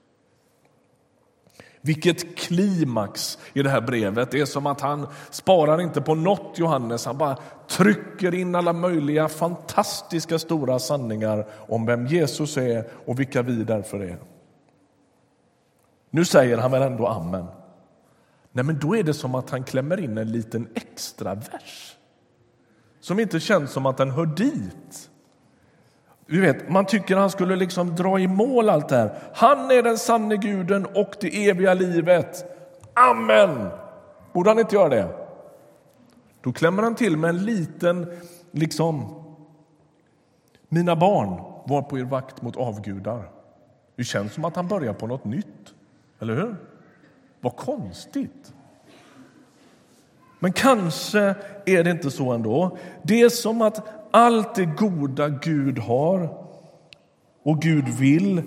Vilket 1.80 2.38
klimax 2.38 3.38
i 3.52 3.62
det 3.62 3.70
här 3.70 3.80
brevet. 3.80 4.30
Det 4.30 4.40
är 4.40 4.46
som 4.46 4.66
att 4.66 4.80
han 4.80 5.06
sparar 5.30 5.80
inte 5.80 6.00
på 6.00 6.14
något 6.14 6.58
Johannes. 6.58 7.06
Han 7.06 7.18
bara 7.18 7.38
trycker 7.68 8.34
in 8.34 8.54
alla 8.54 8.72
möjliga 8.72 9.28
fantastiska 9.28 10.38
stora 10.38 10.78
sanningar 10.78 11.46
om 11.68 11.86
vem 11.86 12.06
Jesus 12.06 12.56
är 12.56 12.88
och 13.06 13.20
vilka 13.20 13.42
vi 13.42 13.64
därför 13.64 14.00
är. 14.00 14.35
Nu 16.10 16.24
säger 16.24 16.58
han 16.58 16.70
väl 16.70 16.82
ändå 16.82 17.06
amen. 17.06 17.46
Nej, 18.52 18.64
men 18.64 18.78
då 18.78 18.96
är 18.96 19.02
det 19.02 19.14
som 19.14 19.34
att 19.34 19.50
han 19.50 19.64
klämmer 19.64 20.00
in 20.00 20.18
en 20.18 20.32
liten 20.32 20.68
extra 20.74 21.34
vers 21.34 21.96
som 23.06 23.20
inte 23.20 23.40
känns 23.40 23.70
som 23.70 23.86
att 23.86 23.96
den 23.96 24.10
hör 24.10 24.26
dit. 24.26 25.10
Du 26.26 26.40
vet, 26.40 26.68
man 26.68 26.86
tycker 26.86 27.16
han 27.16 27.30
skulle 27.30 27.56
liksom 27.56 27.94
dra 27.96 28.18
i 28.18 28.28
mål 28.28 28.68
allt 28.68 28.88
det 28.88 28.96
här. 28.96 29.18
Han 29.34 29.70
är 29.70 29.82
den 29.82 29.98
sanne 29.98 30.36
guden 30.36 30.86
och 30.86 31.16
det 31.20 31.48
eviga 31.48 31.74
livet. 31.74 32.44
Amen! 32.94 33.68
Borde 34.32 34.50
han 34.50 34.58
inte 34.58 34.74
göra 34.74 34.88
det? 34.88 35.08
Då 36.40 36.52
klämmer 36.52 36.82
han 36.82 36.94
till 36.94 37.16
med 37.16 37.30
en 37.30 37.44
liten, 37.44 38.20
liksom... 38.50 39.22
Mina 40.68 40.96
barn, 40.96 41.40
var 41.66 41.82
på 41.82 41.98
er 41.98 42.04
vakt 42.04 42.42
mot 42.42 42.56
avgudar. 42.56 43.30
Det 43.96 44.04
känns 44.04 44.32
som 44.32 44.44
att 44.44 44.56
han 44.56 44.68
börjar 44.68 44.92
på 44.92 45.06
något 45.06 45.24
nytt. 45.24 45.74
Eller 46.20 46.34
hur? 46.36 46.56
Vad 47.40 47.56
konstigt. 47.56 48.52
Men 50.38 50.52
kanske 50.52 51.34
är 51.66 51.84
det 51.84 51.90
inte 51.90 52.10
så 52.10 52.32
ändå. 52.32 52.78
Det 53.02 53.20
är 53.20 53.28
som 53.28 53.62
att 53.62 53.88
allt 54.10 54.54
det 54.54 54.64
goda 54.64 55.28
Gud 55.28 55.78
har 55.78 56.46
och 57.42 57.62
Gud 57.62 57.88
vill 57.88 58.42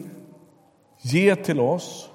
ge 1.01 1.35
till 1.35 1.59
oss, 1.59 2.09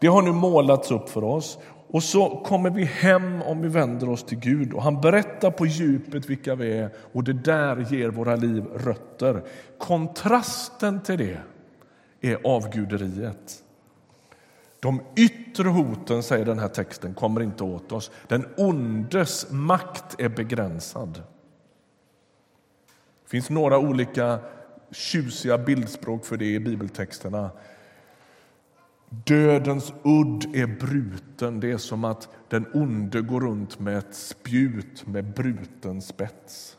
det 0.00 0.06
har 0.06 0.22
nu 0.22 0.32
målats 0.32 0.90
upp 0.90 1.08
för 1.08 1.24
oss. 1.24 1.58
Och 1.88 2.02
så 2.02 2.42
kommer 2.46 2.70
vi 2.70 2.84
hem 2.84 3.42
om 3.42 3.62
vi 3.62 3.68
vänder 3.68 4.08
oss 4.08 4.24
till 4.24 4.38
Gud 4.38 4.72
och 4.72 4.82
han 4.82 5.00
berättar 5.00 5.50
på 5.50 5.66
djupet 5.66 6.30
vilka 6.30 6.54
vi 6.54 6.78
är 6.78 6.90
och 7.12 7.24
det 7.24 7.32
där 7.32 7.86
ger 7.92 8.08
våra 8.08 8.36
liv 8.36 8.64
rötter. 8.64 9.44
Kontrasten 9.78 11.02
till 11.02 11.18
det 11.18 11.38
är 12.20 12.38
avguderiet. 12.44 13.63
De 14.84 15.00
yttre 15.16 15.68
hoten, 15.68 16.22
säger 16.22 16.44
den 16.44 16.58
här 16.58 16.68
texten, 16.68 17.14
kommer 17.14 17.40
inte 17.40 17.64
åt 17.64 17.92
oss. 17.92 18.10
Den 18.28 18.46
ondes 18.56 19.50
makt 19.50 20.20
är 20.20 20.28
begränsad. 20.28 21.22
Det 23.24 23.30
finns 23.30 23.50
några 23.50 23.78
olika 23.78 24.38
tjusiga 24.90 25.58
bildspråk 25.58 26.24
för 26.24 26.36
det 26.36 26.54
i 26.54 26.60
bibeltexterna. 26.60 27.50
Dödens 29.08 29.92
udd 30.02 30.56
är 30.56 30.66
bruten. 30.66 31.60
Det 31.60 31.70
är 31.70 31.78
som 31.78 32.04
att 32.04 32.28
den 32.48 32.66
onde 32.74 33.20
går 33.20 33.40
runt 33.40 33.78
med 33.78 33.98
ett 33.98 34.14
spjut 34.14 35.06
med 35.06 35.34
bruten 35.34 36.02
spets. 36.02 36.76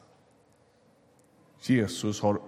Jesus 1.62 2.22
har 2.22 2.40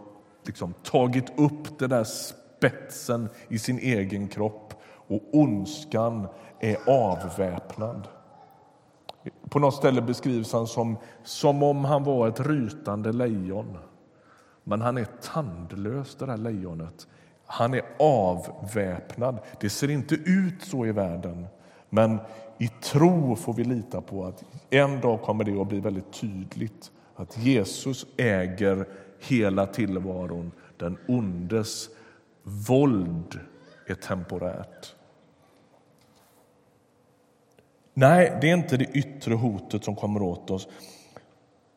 liksom 0.43 0.73
tagit 0.83 1.39
upp 1.39 1.79
den 1.79 1.89
där 1.89 2.03
spetsen 2.03 3.29
i 3.47 3.59
sin 3.59 3.79
egen 3.79 4.27
kropp 4.27 4.66
och 5.07 5.21
ondskan 5.31 6.27
är 6.59 6.77
avväpnad. 6.87 8.07
På 9.49 9.59
något 9.59 9.75
ställe 9.75 10.01
beskrivs 10.01 10.53
han 10.53 10.67
som, 10.67 10.97
som 11.23 11.63
om 11.63 11.85
han 11.85 12.03
var 12.03 12.27
ett 12.27 12.39
rytande 12.39 13.11
lejon. 13.11 13.77
Men 14.63 14.81
han 14.81 14.97
är 14.97 15.07
tandlös, 15.21 16.15
det 16.15 16.25
där 16.25 16.37
lejonet. 16.37 17.07
Han 17.45 17.73
är 17.73 17.81
avväpnad. 17.99 19.39
Det 19.59 19.69
ser 19.69 19.89
inte 19.89 20.15
ut 20.15 20.61
så 20.61 20.85
i 20.85 20.91
världen, 20.91 21.47
men 21.89 22.19
i 22.57 22.67
tro 22.67 23.35
får 23.35 23.53
vi 23.53 23.63
lita 23.63 24.01
på 24.01 24.25
att 24.25 24.43
en 24.69 25.01
dag 25.01 25.21
kommer 25.21 25.43
det 25.43 25.61
att 25.61 25.67
bli 25.67 25.79
väldigt 25.79 26.13
tydligt 26.13 26.91
att 27.15 27.37
Jesus 27.37 28.05
äger 28.17 28.87
hela 29.19 29.65
tillvaron. 29.65 30.51
Den 30.77 30.97
ondes 31.07 31.89
våld 32.43 33.39
är 33.85 33.95
temporärt. 33.95 34.95
Nej, 37.99 38.37
det 38.41 38.49
är 38.49 38.53
inte 38.53 38.77
det 38.77 38.85
yttre 38.85 39.33
hotet 39.33 39.83
som 39.83 39.95
kommer 39.95 40.21
åt 40.21 40.51
oss. 40.51 40.67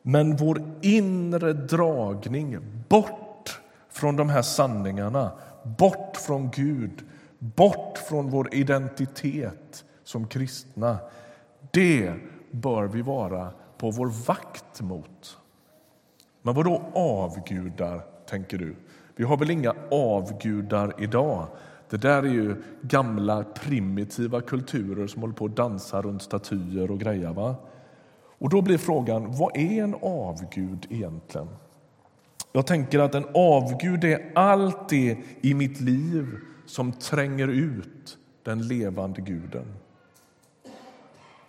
Men 0.01 0.35
vår 0.35 0.61
inre 0.81 1.53
dragning 1.53 2.57
bort 2.89 3.61
från 3.89 4.15
de 4.15 4.29
här 4.29 4.41
sanningarna, 4.41 5.31
bort 5.63 6.17
från 6.17 6.49
Gud, 6.51 7.03
bort 7.39 7.97
från 7.97 8.29
vår 8.29 8.55
identitet 8.55 9.85
som 10.03 10.27
kristna. 10.27 10.97
Det 11.71 12.13
bör 12.51 12.83
vi 12.83 13.01
vara 13.01 13.49
på 13.77 13.91
vår 13.91 14.07
vakt 14.27 14.81
mot. 14.81 15.37
Men 16.41 16.53
vad 16.53 16.65
då 16.65 16.81
avgudar, 16.93 18.01
tänker 18.29 18.57
du? 18.57 18.75
Vi 19.15 19.23
har 19.23 19.37
väl 19.37 19.51
inga 19.51 19.75
avgudar 19.91 20.93
idag? 20.97 21.47
Det 21.91 21.97
där 21.97 22.23
är 22.23 22.27
ju 22.27 22.55
gamla 22.81 23.43
primitiva 23.43 24.41
kulturer 24.41 25.07
som 25.07 25.21
håller 25.21 25.33
på 25.33 25.45
att 25.45 25.55
dansa 25.55 26.01
runt 26.01 26.21
statyer 26.21 26.91
och 26.91 26.99
grejer. 26.99 27.33
Va? 27.33 27.55
Och 28.37 28.49
då 28.49 28.61
blir 28.61 28.77
frågan, 28.77 29.31
vad 29.31 29.57
är 29.57 29.83
en 29.83 29.95
avgud 30.01 30.87
egentligen? 30.89 31.47
Jag 32.51 32.67
tänker 32.67 32.99
att 32.99 33.15
en 33.15 33.25
avgud 33.33 34.03
är 34.03 34.31
allt 34.35 34.89
det 34.89 35.17
i 35.41 35.53
mitt 35.53 35.81
liv 35.81 36.37
som 36.65 36.91
tränger 36.91 37.47
ut 37.47 38.17
den 38.43 38.67
levande 38.67 39.21
guden. 39.21 39.73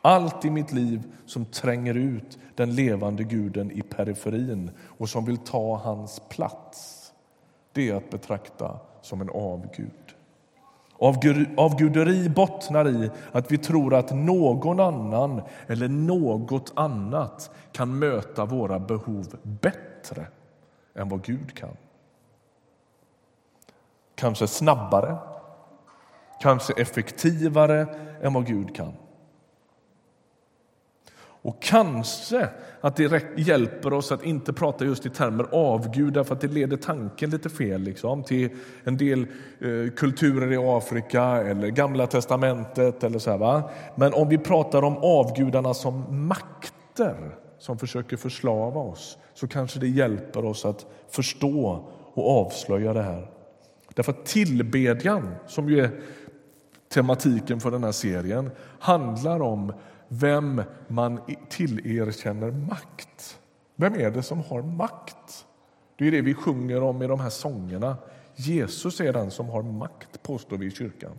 Allt 0.00 0.44
i 0.44 0.50
mitt 0.50 0.72
liv 0.72 1.02
som 1.26 1.44
tränger 1.44 1.94
ut 1.94 2.38
den 2.54 2.74
levande 2.74 3.24
guden 3.24 3.70
i 3.70 3.82
periferin 3.82 4.70
och 4.98 5.08
som 5.08 5.24
vill 5.24 5.38
ta 5.38 5.76
hans 5.76 6.20
plats, 6.28 7.12
det 7.72 7.90
är 7.90 7.94
att 7.94 8.10
betrakta 8.10 8.80
som 9.02 9.20
en 9.20 9.30
avgud. 9.30 10.14
Avguderi 11.56 12.28
bottnar 12.28 12.88
i 12.88 13.10
att 13.32 13.52
vi 13.52 13.58
tror 13.58 13.94
att 13.94 14.14
någon 14.14 14.80
annan 14.80 15.42
eller 15.66 15.88
något 15.88 16.72
annat 16.76 17.50
kan 17.72 17.98
möta 17.98 18.44
våra 18.44 18.78
behov 18.78 19.36
bättre 19.42 20.26
än 20.94 21.08
vad 21.08 21.24
Gud 21.24 21.54
kan. 21.54 21.76
Kanske 24.14 24.46
snabbare, 24.46 25.16
kanske 26.40 26.72
effektivare 26.72 27.86
än 28.22 28.32
vad 28.32 28.46
Gud 28.46 28.76
kan. 28.76 28.92
Och 31.42 31.62
kanske 31.62 32.48
att 32.80 32.96
det 32.96 33.22
hjälper 33.36 33.92
oss 33.92 34.12
att 34.12 34.24
inte 34.24 34.52
prata 34.52 34.84
just 34.84 35.06
i 35.06 35.10
termer 35.10 35.46
avgudar 35.52 36.24
för 36.24 36.34
att 36.34 36.40
det 36.40 36.48
leder 36.48 36.76
tanken 36.76 37.30
lite 37.30 37.50
fel 37.50 37.82
liksom, 37.82 38.22
till 38.24 38.48
en 38.84 38.96
del 38.96 39.20
eh, 39.60 39.92
kulturer 39.96 40.52
i 40.52 40.56
Afrika 40.56 41.22
eller 41.24 41.68
Gamla 41.68 42.06
testamentet. 42.06 43.04
Eller 43.04 43.18
så 43.18 43.30
här, 43.30 43.38
va? 43.38 43.70
Men 43.94 44.14
om 44.14 44.28
vi 44.28 44.38
pratar 44.38 44.82
om 44.82 44.96
avgudarna 44.96 45.74
som 45.74 46.26
makter 46.26 47.36
som 47.58 47.78
försöker 47.78 48.16
förslava 48.16 48.80
oss 48.80 49.18
så 49.34 49.48
kanske 49.48 49.78
det 49.78 49.88
hjälper 49.88 50.44
oss 50.44 50.64
att 50.64 50.86
förstå 51.10 51.86
och 52.14 52.40
avslöja 52.40 52.92
det 52.92 53.02
här. 53.02 53.30
Därför 53.94 54.12
att 54.12 54.26
tillbedjan, 54.26 55.34
som 55.46 55.68
ju 55.68 55.80
är 55.80 55.90
tematiken 56.88 57.60
för 57.60 57.70
den 57.70 57.84
här 57.84 57.92
serien, 57.92 58.50
handlar 58.78 59.42
om 59.42 59.72
vem 60.12 60.62
man 60.88 61.20
tillerkänner 61.48 62.50
makt. 62.50 63.38
Vem 63.76 63.94
är 63.94 64.10
det 64.10 64.22
som 64.22 64.40
har 64.40 64.62
makt? 64.62 65.46
Det 65.96 66.06
är 66.06 66.10
det 66.10 66.20
vi 66.20 66.34
sjunger 66.34 66.82
om 66.82 67.02
i 67.02 67.06
de 67.06 67.20
här 67.20 67.30
sångerna. 67.30 67.96
Jesus 68.34 69.00
är 69.00 69.12
den 69.12 69.30
som 69.30 69.48
har 69.48 69.62
makt, 69.62 70.22
påstår 70.22 70.56
vi 70.56 70.66
i 70.66 70.70
kyrkan. 70.70 71.18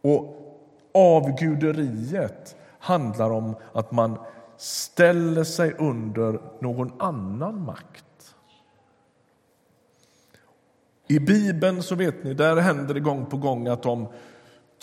Och 0.00 0.38
avguderiet 0.94 2.56
handlar 2.78 3.30
om 3.30 3.56
att 3.72 3.92
man 3.92 4.18
ställer 4.56 5.44
sig 5.44 5.74
under 5.78 6.40
någon 6.60 6.92
annan 6.98 7.64
makt. 7.64 8.34
I 11.08 11.20
Bibeln 11.20 11.82
så 11.82 11.94
vet 11.94 12.24
ni, 12.24 12.34
där 12.34 12.56
händer 12.56 12.94
det 12.94 13.00
gång 13.00 13.26
på 13.26 13.36
gång 13.36 13.68
att 13.68 13.82
de 13.82 14.06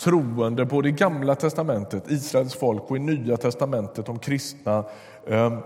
troende 0.00 0.64
både 0.64 0.88
i 0.88 0.92
Gamla 0.92 1.34
testamentet, 1.34 2.10
Israels 2.10 2.54
folk 2.54 2.82
och 2.90 2.96
i 2.96 3.00
Nya 3.00 3.36
testamentet, 3.36 4.06
de 4.06 4.18
kristna 4.18 4.84
ehm, 5.26 5.58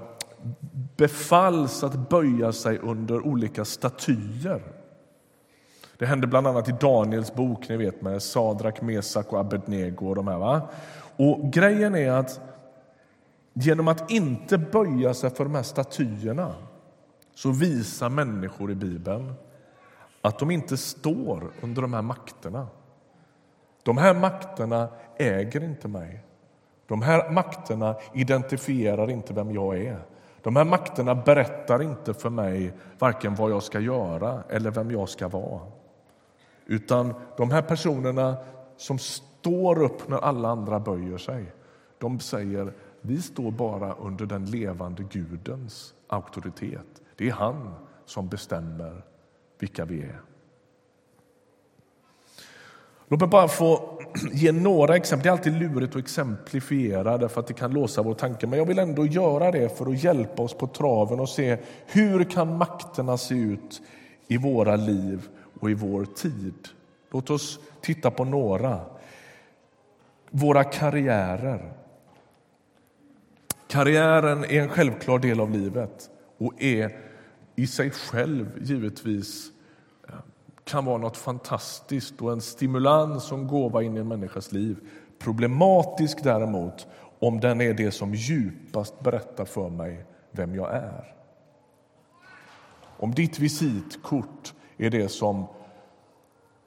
befalls 0.97 1.85
att 1.85 2.09
böja 2.09 2.53
sig 2.53 2.79
under 2.79 3.27
olika 3.27 3.65
statyer. 3.65 4.63
Det 5.99 6.07
hände 6.07 6.27
bland 6.27 6.47
annat 6.47 6.69
i 6.69 6.75
Daniels 6.81 7.35
bok, 7.35 7.69
ni 7.69 7.77
vet 7.77 8.03
med 8.03 8.23
Sadrak, 8.23 8.83
Mesak 8.83 9.33
och 9.33 9.41
Abednego. 9.41 10.09
Och 10.09 10.15
de 10.15 10.29
här, 10.29 10.39
va? 10.39 10.69
Och 11.17 11.53
grejen 11.53 11.95
är 11.95 12.11
att 12.11 12.41
genom 13.53 13.89
att 13.89 14.11
inte 14.11 14.59
böja 14.59 15.15
sig 15.15 15.31
för 15.31 15.45
de 15.45 15.55
här 15.55 15.63
statyerna 15.63 16.55
så 17.35 17.51
visar 17.51 18.09
människor 18.09 18.71
i 18.71 18.75
Bibeln 18.75 19.35
att 20.21 20.39
de 20.39 20.51
inte 20.51 20.77
står 20.77 21.51
under 21.63 21.83
de 21.83 21.95
här 21.95 22.03
makterna. 22.03 22.67
De 23.85 23.99
här 23.99 24.15
makterna 24.15 24.89
äger 25.17 25.65
inte 25.65 25.89
mig. 25.89 26.25
De 26.87 27.03
här 27.03 27.31
makterna 27.31 27.97
identifierar 28.13 29.11
inte 29.11 29.35
vem 29.35 29.51
jag 29.51 29.79
är. 29.79 29.99
De 30.43 30.57
här 30.57 30.65
makterna 30.65 31.15
berättar 31.15 31.83
inte 31.83 32.15
för 32.15 32.31
mig 32.31 32.73
varken 32.99 33.35
vad 33.35 33.51
jag 33.51 33.63
ska 33.63 33.81
göra 33.81 34.43
eller 34.49 34.71
vem 34.71 34.91
jag 34.91 35.09
ska 35.09 35.29
vara. 35.29 35.61
Utan 36.67 37.15
de 37.37 37.51
här 37.51 37.63
personerna 37.63 38.37
som 38.77 38.99
står 38.99 39.83
upp 39.83 40.09
när 40.09 40.19
alla 40.19 40.49
andra 40.49 40.81
böjer 40.81 41.19
sig, 41.19 41.53
de 41.99 42.21
säger 42.21 42.73
vi 43.01 43.23
står 43.23 43.51
bara 43.51 43.93
under 43.95 44.27
den 44.27 44.47
levande 44.47 45.03
Gudens 45.03 45.95
auktoritet. 46.09 47.03
Det 47.17 47.29
är 47.29 47.33
han 47.33 47.75
som 48.05 48.29
bestämmer 48.29 49.05
vilka 49.59 49.85
vi 49.85 50.03
är. 50.03 50.21
Låt 53.15 53.21
mig 53.21 53.29
bara 53.29 53.49
få 53.49 53.99
ge 54.33 54.53
några 54.53 54.97
exempel. 54.97 55.23
Det 55.23 55.29
är 55.29 55.33
alltid 55.33 55.53
lurigt 55.53 55.97
att 55.97 56.03
exemplifiera 56.03 57.19
därför 57.19 57.41
att 57.41 57.47
det 57.47 57.55
kan 57.55 57.71
låsa 57.71 58.03
vår 58.03 58.15
tanke. 58.15 58.47
Men 58.47 58.59
jag 58.59 58.67
vill 58.67 58.79
ändå 58.79 59.07
göra 59.07 59.51
det 59.51 59.79
för 59.79 59.91
att 59.91 60.05
hjälpa 60.05 60.43
oss 60.43 60.55
på 60.55 60.67
traven 60.67 61.21
och 61.21 61.29
se 61.29 61.59
hur 61.87 62.25
kan 62.25 62.57
makterna 62.57 63.19
se 63.19 63.35
ut 63.35 63.83
i 64.29 64.37
våra 64.37 64.77
liv 64.77 65.29
och 65.61 65.71
i 65.71 65.75
vår 65.75 66.05
tid. 66.05 66.69
Låt 67.11 67.31
oss 67.31 67.59
titta 67.81 68.11
på 68.11 68.25
några. 68.25 68.81
Våra 70.31 70.65
karriärer. 70.65 71.73
Karriären 73.67 74.45
är 74.45 74.61
en 74.61 74.69
självklar 74.69 75.19
del 75.19 75.41
av 75.41 75.51
livet 75.51 76.11
och 76.39 76.63
är 76.63 76.97
i 77.57 77.67
sig 77.67 77.91
själv 77.91 78.47
givetvis 78.63 79.51
kan 80.65 80.85
vara 80.85 80.99
något 80.99 81.17
fantastiskt 81.17 82.21
och 82.21 82.33
en 82.33 82.41
stimulans 82.41 83.33
och 83.33 83.47
gåva 83.47 83.83
in 83.83 83.97
i 83.97 84.01
en 84.01 84.09
människas 84.09 84.53
liv. 84.53 84.77
Problematisk 85.19 86.25
däremot 86.25 86.87
om 87.19 87.41
den 87.41 87.61
är 87.61 87.75
det 87.75 87.91
som 87.91 88.15
djupast 88.15 89.01
berättar 89.01 89.45
för 89.45 89.69
mig 89.69 90.05
vem 90.31 90.55
jag 90.55 90.75
är. 90.75 91.15
Om 92.97 93.15
ditt 93.15 93.39
visitkort 93.39 94.55
är 94.77 94.91
det 94.91 95.09
som 95.09 95.47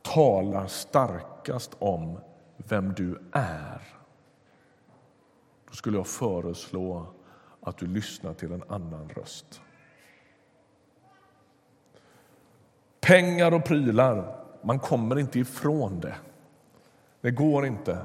talar 0.02 0.68
starkast 0.68 1.76
om 1.80 2.20
vem 2.58 2.94
du 2.94 3.22
är 3.32 3.98
då 5.70 5.74
skulle 5.74 5.98
jag 5.98 6.08
föreslå 6.08 7.06
att 7.62 7.78
du 7.78 7.88
lyssnar 7.88 8.34
till 8.34 8.52
en 8.52 8.64
annan 8.68 9.10
röst. 9.10 9.62
Pengar 13.08 13.54
och 13.54 13.66
prylar, 13.66 14.36
man 14.62 14.80
kommer 14.80 15.20
inte 15.20 15.40
ifrån 15.40 16.00
det. 16.00 16.16
Det 17.22 17.32
går 17.32 17.66
inte. 17.66 17.98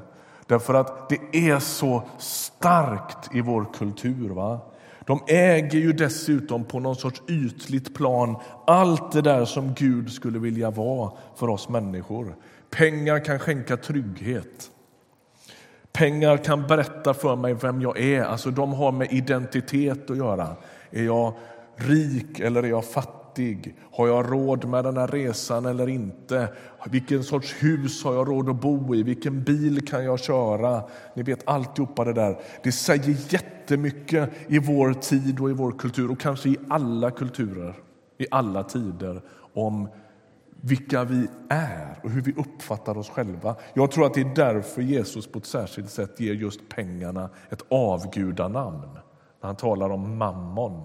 Därför 0.46 0.74
att 0.74 1.08
det 1.08 1.50
är 1.50 1.58
så 1.58 2.02
starkt 2.18 3.34
i 3.34 3.40
vår 3.40 3.66
kultur. 3.78 4.28
Va? 4.28 4.60
De 5.06 5.20
äger 5.26 5.78
ju 5.78 5.92
dessutom 5.92 6.64
på 6.64 6.80
någon 6.80 6.96
sorts 6.96 7.22
ytligt 7.28 7.94
plan 7.94 8.36
allt 8.66 9.12
det 9.12 9.22
där 9.22 9.44
som 9.44 9.74
Gud 9.74 10.12
skulle 10.12 10.38
vilja 10.38 10.70
vara 10.70 11.12
för 11.36 11.48
oss 11.48 11.68
människor. 11.68 12.36
Pengar 12.70 13.24
kan 13.24 13.38
skänka 13.38 13.76
trygghet. 13.76 14.70
Pengar 15.92 16.36
kan 16.36 16.66
berätta 16.66 17.14
för 17.14 17.36
mig 17.36 17.54
vem 17.54 17.82
jag 17.82 18.00
är. 18.00 18.22
Alltså 18.22 18.50
De 18.50 18.72
har 18.72 18.92
med 18.92 19.12
identitet 19.12 20.10
att 20.10 20.16
göra. 20.16 20.56
Är 20.90 21.02
jag 21.04 21.34
rik 21.76 22.40
eller 22.40 22.62
är 22.62 22.68
jag 22.68 22.84
fattig? 22.84 23.21
Har 23.92 24.09
jag 24.09 24.33
råd 24.33 24.64
med 24.64 24.85
den 24.85 24.97
här 24.97 25.07
resan 25.07 25.66
eller 25.66 25.88
inte? 25.88 26.49
Vilken 26.90 27.25
sorts 27.25 27.55
hus 27.62 28.05
har 28.05 28.14
jag 28.14 28.29
råd 28.29 28.49
att 28.49 28.61
bo 28.61 28.95
i? 28.95 29.03
Vilken 29.03 29.42
bil 29.42 29.87
kan 29.87 30.05
jag 30.05 30.21
köra? 30.21 30.83
Ni 31.14 31.23
vet 31.23 31.49
alltihopa 31.49 32.05
det 32.05 32.12
där. 32.12 32.38
Det 32.62 32.73
säger 32.73 33.33
jättemycket 33.35 34.31
i 34.49 34.59
vår 34.59 34.92
tid 34.92 35.40
och 35.40 35.51
i 35.51 35.53
vår 35.53 35.73
kultur 35.73 36.11
och 36.11 36.21
kanske 36.21 36.49
i 36.49 36.57
alla 36.71 37.11
kulturer, 37.11 37.75
i 38.18 38.27
alla 38.31 38.62
tider 38.62 39.23
om 39.55 39.88
vilka 40.61 41.05
vi 41.05 41.29
är 41.49 41.99
och 42.03 42.11
hur 42.11 42.23
vi 42.23 42.33
uppfattar 42.33 42.99
oss 42.99 43.11
själva. 43.11 43.57
Jag 43.75 43.90
tror 43.90 44.07
att 44.07 44.14
det 44.14 44.21
är 44.21 44.35
därför 44.35 44.83
Jesus 44.83 45.27
på 45.27 45.38
ett 45.38 45.47
särskilt 45.47 45.90
sätt 45.90 46.21
ger 46.21 46.35
just 46.35 46.68
pengarna 46.68 47.31
ett 47.51 47.62
avgudanamn 47.71 48.90
när 49.40 49.47
han 49.47 49.57
talar 49.57 49.90
om 49.90 50.18
mammon. 50.18 50.83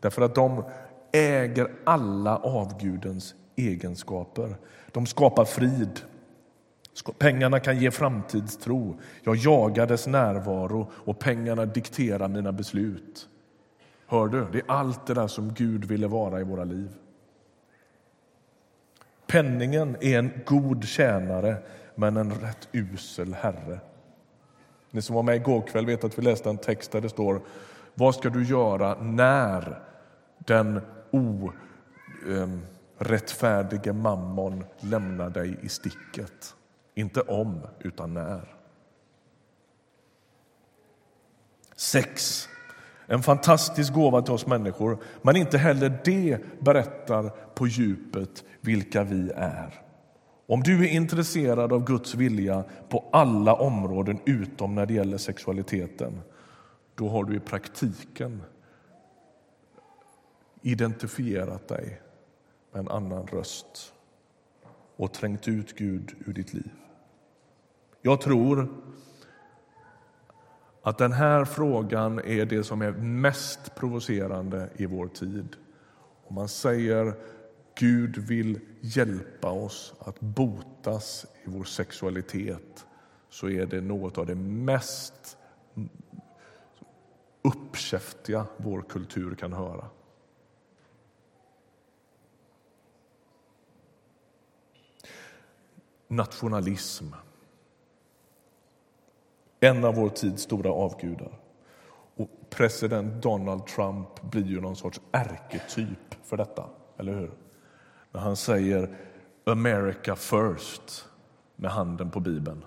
Därför 0.00 0.22
att 0.22 0.34
de 0.34 0.64
äger 1.14 1.70
alla 1.84 2.36
avgudens 2.36 3.34
egenskaper. 3.56 4.56
De 4.92 5.06
skapar 5.06 5.44
frid. 5.44 6.00
Pengarna 7.18 7.60
kan 7.60 7.78
ge 7.78 7.90
framtidstro. 7.90 9.00
Jag 9.22 9.36
jagar 9.36 9.86
dess 9.86 10.06
närvaro 10.06 10.90
och 10.92 11.18
pengarna 11.18 11.66
dikterar 11.66 12.28
mina 12.28 12.52
beslut. 12.52 13.28
Hör 14.06 14.28
du? 14.28 14.46
Det 14.52 14.58
är 14.58 14.64
allt 14.66 15.06
det 15.06 15.14
där 15.14 15.26
som 15.26 15.54
Gud 15.54 15.84
ville 15.84 16.06
vara 16.06 16.40
i 16.40 16.44
våra 16.44 16.64
liv. 16.64 16.88
Penningen 19.26 19.96
är 20.00 20.18
en 20.18 20.30
god 20.46 20.84
tjänare, 20.84 21.56
men 21.94 22.16
en 22.16 22.34
rätt 22.34 22.68
usel 22.72 23.34
herre. 23.34 23.78
Ni 24.90 25.02
som 25.02 25.16
var 25.16 25.22
med 25.22 25.36
igår 25.36 25.62
kväll 25.62 25.86
vet 25.86 26.04
att 26.04 26.18
vi 26.18 26.22
läste 26.22 26.50
en 26.50 26.58
text 26.58 26.92
där 26.92 27.00
det 27.00 27.08
står 27.08 27.40
Vad 27.94 28.14
ska 28.14 28.28
du 28.30 28.44
göra 28.44 28.94
när 29.00 29.78
den 30.38 30.80
orättfärdige 32.98 33.92
mammon 33.92 34.64
lämnar 34.80 35.30
dig 35.30 35.58
i 35.62 35.68
sticket? 35.68 36.54
Inte 36.94 37.20
om, 37.20 37.60
utan 37.80 38.14
när. 38.14 38.54
Sex 41.76 42.48
en 43.06 43.22
fantastisk 43.22 43.92
gåva 43.92 44.22
till 44.22 44.34
oss 44.34 44.46
människor, 44.46 44.98
men 45.22 45.36
inte 45.36 45.58
heller 45.58 45.98
det 46.04 46.38
berättar 46.60 47.28
på 47.54 47.66
djupet 47.66 48.44
vilka 48.60 49.04
vi 49.04 49.30
är. 49.36 49.80
Om 50.46 50.62
du 50.62 50.84
är 50.84 50.88
intresserad 50.88 51.72
av 51.72 51.84
Guds 51.84 52.14
vilja 52.14 52.64
på 52.88 53.04
alla 53.12 53.54
områden 53.54 54.20
utom 54.24 54.74
när 54.74 54.86
det 54.86 54.94
gäller 54.94 55.18
sexualiteten, 55.18 56.20
då 56.94 57.08
har 57.08 57.24
du 57.24 57.36
i 57.36 57.40
praktiken 57.40 58.42
identifierat 60.66 61.68
dig 61.68 62.00
med 62.72 62.80
en 62.80 62.88
annan 62.88 63.26
röst 63.26 63.92
och 64.96 65.12
trängt 65.12 65.48
ut 65.48 65.76
Gud 65.76 66.14
ur 66.26 66.32
ditt 66.32 66.54
liv. 66.54 66.70
Jag 68.02 68.20
tror 68.20 68.68
att 70.82 70.98
den 70.98 71.12
här 71.12 71.44
frågan 71.44 72.18
är 72.18 72.46
det 72.46 72.64
som 72.64 72.82
är 72.82 72.92
mest 72.92 73.74
provocerande 73.74 74.70
i 74.76 74.86
vår 74.86 75.08
tid. 75.08 75.56
Om 76.26 76.34
man 76.34 76.48
säger 76.48 77.14
Gud 77.74 78.16
vill 78.16 78.60
hjälpa 78.80 79.50
oss 79.50 79.94
att 79.98 80.20
botas 80.20 81.26
i 81.44 81.50
vår 81.50 81.64
sexualitet 81.64 82.86
så 83.30 83.48
är 83.48 83.66
det 83.66 83.80
något 83.80 84.18
av 84.18 84.26
det 84.26 84.34
mest 84.34 85.36
uppkäftiga 87.42 88.46
vår 88.56 88.82
kultur 88.82 89.34
kan 89.34 89.52
höra. 89.52 89.84
Nationalism 96.16 97.06
en 99.64 99.84
av 99.84 99.94
vår 99.94 100.08
tids 100.08 100.42
stora 100.42 100.70
avgudar. 100.70 101.38
Och 102.16 102.30
president 102.50 103.22
Donald 103.22 103.66
Trump 103.66 104.22
blir 104.22 104.44
ju 104.44 104.60
någon 104.60 104.76
sorts 104.76 105.00
ärketyp 105.12 106.14
för 106.22 106.36
detta, 106.36 106.64
eller 106.96 107.14
hur? 107.14 107.30
När 108.12 108.20
han 108.20 108.36
säger 108.36 108.96
America 109.44 110.16
first 110.16 111.04
med 111.56 111.70
handen 111.70 112.10
på 112.10 112.20
Bibeln. 112.20 112.64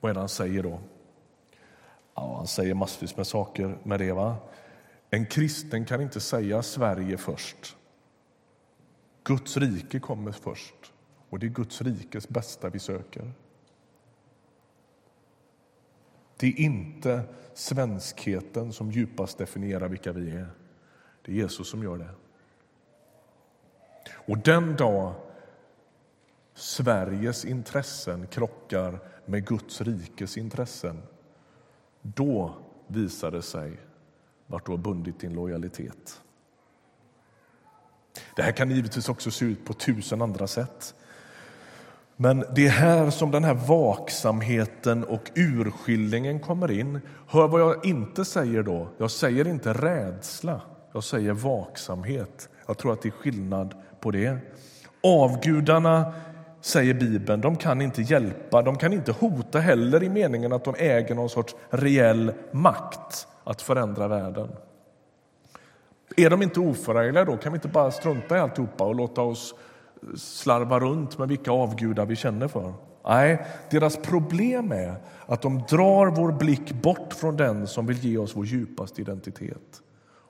Vad 0.00 0.10
är 0.10 0.14
det 0.14 0.20
han 0.20 0.28
säger 0.28 0.62
då? 0.62 0.80
Ja, 2.14 2.36
han 2.36 2.46
säger 2.46 2.74
massvis 2.74 3.16
med 3.16 3.26
saker 3.26 3.78
med 3.82 4.00
det. 4.00 4.12
Va? 4.12 4.36
En 5.10 5.26
kristen 5.26 5.84
kan 5.84 6.00
inte 6.00 6.20
säga 6.20 6.62
Sverige 6.62 7.18
först. 7.18 7.76
Guds 9.24 9.56
rike 9.56 10.00
kommer 10.00 10.32
först. 10.32 10.92
Och 11.30 11.38
det 11.38 11.46
är 11.46 11.50
Guds 11.50 11.82
rikes 11.82 12.28
bästa 12.28 12.68
vi 12.70 12.78
söker. 12.78 13.32
Det 16.36 16.46
är 16.46 16.60
inte 16.60 17.22
svenskheten 17.54 18.72
som 18.72 18.90
djupast 18.90 19.38
definierar 19.38 19.88
vilka 19.88 20.12
vi 20.12 20.30
är. 20.30 20.50
Det 21.22 21.32
är 21.32 21.36
Jesus 21.36 21.70
som 21.70 21.82
gör 21.82 21.98
det. 21.98 22.10
Och 24.10 24.38
den 24.38 24.76
dag 24.76 25.14
Sveriges 26.54 27.44
intressen 27.44 28.26
krockar 28.26 28.98
med 29.26 29.46
Guds 29.46 29.80
rikes 29.80 30.36
intressen 30.36 31.02
då 32.02 32.54
visar 32.86 33.30
det 33.30 33.42
sig 33.42 33.80
vart 34.46 34.66
du 34.66 34.72
har 34.72 34.78
bundit 34.78 35.20
din 35.20 35.32
lojalitet. 35.32 36.22
Det 38.36 38.42
här 38.42 38.52
kan 38.52 38.70
givetvis 38.70 39.08
också 39.08 39.30
se 39.30 39.44
ut 39.44 39.64
på 39.64 39.72
tusen 39.72 40.22
andra 40.22 40.46
sätt. 40.46 40.94
Men 42.16 42.44
det 42.54 42.66
är 42.66 42.70
här 42.70 43.10
som 43.10 43.30
den 43.30 43.44
här 43.44 43.54
vaksamheten 43.54 45.04
och 45.04 45.30
urskiljningen 45.34 46.40
kommer 46.40 46.70
in. 46.70 47.00
Hör 47.28 47.48
vad 47.48 47.60
jag 47.60 47.86
inte 47.86 48.24
säger 48.24 48.62
då. 48.62 48.88
Jag 48.98 49.10
säger 49.10 49.48
inte 49.48 49.72
rädsla, 49.72 50.60
jag 50.92 51.04
säger 51.04 51.32
vaksamhet. 51.32 52.48
Jag 52.66 52.78
tror 52.78 52.92
att 52.92 53.02
det 53.02 53.08
är 53.08 53.12
skillnad 53.12 53.74
på 54.00 54.10
det. 54.10 54.38
Avgudarna, 55.02 56.12
säger 56.60 56.94
Bibeln, 56.94 57.40
de 57.40 57.56
kan 57.56 57.82
inte 57.82 58.02
hjälpa, 58.02 58.62
de 58.62 58.76
kan 58.76 58.92
inte 58.92 59.12
hota 59.12 59.58
heller 59.58 60.02
i 60.02 60.08
meningen 60.08 60.52
att 60.52 60.64
de 60.64 60.74
äger 60.78 61.14
någon 61.14 61.30
sorts 61.30 61.54
reell 61.70 62.32
makt 62.52 63.26
att 63.44 63.62
förändra 63.62 64.08
världen. 64.08 64.48
Är 66.16 66.30
de 66.30 66.42
inte 66.42 66.60
oförargliga 66.60 67.24
då? 67.24 67.36
Kan 67.36 67.52
vi 67.52 67.56
inte 67.56 67.68
bara 67.68 67.90
strunta 67.90 68.36
i 68.36 68.40
alltihopa 68.40 68.84
och 68.84 68.94
låta 68.94 69.22
oss 69.22 69.54
slarva 70.16 70.80
runt 70.80 71.18
med 71.18 71.28
vilka 71.28 71.50
avgudar 71.50 72.06
vi 72.06 72.16
känner 72.16 72.48
för. 72.48 72.72
Nej, 73.04 73.46
deras 73.70 73.96
problem 73.96 74.72
är 74.72 74.94
att 75.26 75.42
de 75.42 75.62
drar 75.68 76.06
vår 76.06 76.32
blick 76.32 76.72
bort 76.72 77.14
från 77.14 77.36
den 77.36 77.66
som 77.66 77.86
vill 77.86 78.04
ge 78.04 78.18
oss 78.18 78.36
vår 78.36 78.46
djupaste 78.46 79.00
identitet. 79.00 79.82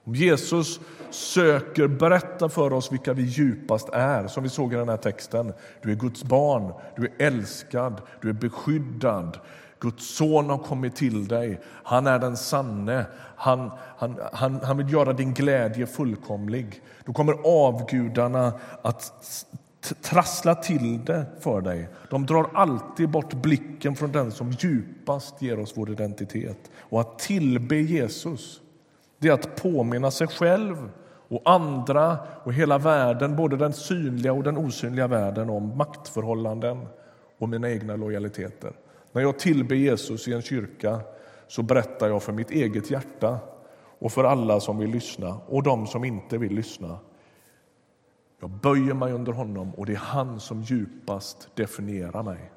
Om 0.05 0.15
Jesus 0.15 0.81
söker 1.11 1.89
berätta 1.89 2.49
för 2.49 2.73
oss 2.73 2.93
vilka 2.93 3.13
vi 3.13 3.23
djupast 3.23 3.89
är, 3.93 4.27
som 4.27 4.43
vi 4.43 4.49
såg 4.49 4.73
i 4.73 4.77
den 4.77 4.89
här 4.89 4.97
texten. 4.97 5.53
Du 5.83 5.91
är 5.91 5.97
Guds 5.97 6.25
barn, 6.25 6.73
du 6.97 7.05
är 7.05 7.27
älskad, 7.27 8.03
du 8.21 8.29
är 8.29 8.33
beskyddad. 8.33 9.39
Guds 9.81 10.17
son 10.17 10.51
har 10.51 10.59
kommit 10.59 10.97
till 10.97 11.29
dig. 11.29 11.61
Han 11.65 12.07
är 12.07 12.19
den 12.19 12.37
sanne. 12.37 13.07
Han, 13.37 13.71
han, 13.97 14.21
han, 14.33 14.61
han 14.63 14.77
vill 14.77 14.93
göra 14.93 15.13
din 15.13 15.35
glädje 15.35 15.87
fullkomlig. 15.87 16.83
Då 17.05 17.13
kommer 17.13 17.35
avgudarna 17.45 18.53
att 18.83 19.13
trassla 20.03 20.55
till 20.55 21.05
det 21.05 21.27
för 21.41 21.61
dig. 21.61 21.89
De 22.11 22.27
drar 22.27 22.51
alltid 22.55 23.11
bort 23.11 23.35
blicken 23.35 23.97
från 23.97 24.13
den 24.13 24.33
som 24.33 24.51
djupast 24.51 25.43
ger 25.43 25.59
oss 25.59 25.73
vår 25.77 25.91
identitet. 25.91 26.71
Och 26.79 27.01
att 27.01 27.19
tillbe 27.19 27.77
Jesus, 27.77 28.61
det 29.19 29.29
är 29.29 29.33
att 29.33 29.63
påminna 29.63 30.11
sig 30.11 30.27
själv 30.27 30.91
och 31.29 31.43
andra 31.45 32.19
och 32.45 32.53
hela 32.53 32.79
världen, 32.79 33.37
både 33.37 33.57
den 33.57 33.73
synliga 33.73 34.33
och 34.33 34.43
den 34.43 34.57
osynliga 34.57 35.07
världen 35.07 35.51
om 35.51 35.77
maktförhållanden 35.77 36.87
och 37.39 37.49
mina 37.49 37.71
egna 37.71 37.97
lojaliteter. 37.97 38.73
När 39.13 39.23
jag 39.23 39.39
tillber 39.39 39.77
Jesus 39.77 40.29
i 40.29 40.33
en 40.33 40.43
kyrka 40.43 41.01
så 41.47 41.63
berättar 41.63 42.09
jag 42.09 42.23
för 42.23 42.33
mitt 42.33 42.51
eget 42.51 42.91
hjärta 42.91 43.39
och 43.99 44.13
för 44.13 44.25
alla 44.25 44.61
som 44.61 44.79
vill 44.79 44.91
lyssna 44.91 45.41
och 45.47 45.63
de 45.63 45.87
som 45.87 46.05
inte 46.05 46.39
vill 46.39 46.55
lyssna 46.55 46.99
jag 48.41 48.51
böjer 48.51 48.95
mig 48.95 49.13
under 49.13 49.33
honom 49.33 49.75
och 49.75 49.87
det 49.87 49.93
är 49.93 49.97
han 49.97 50.41
som 50.41 50.63
djupast 50.63 51.49
definierar 51.55 52.23
mig. 52.23 52.53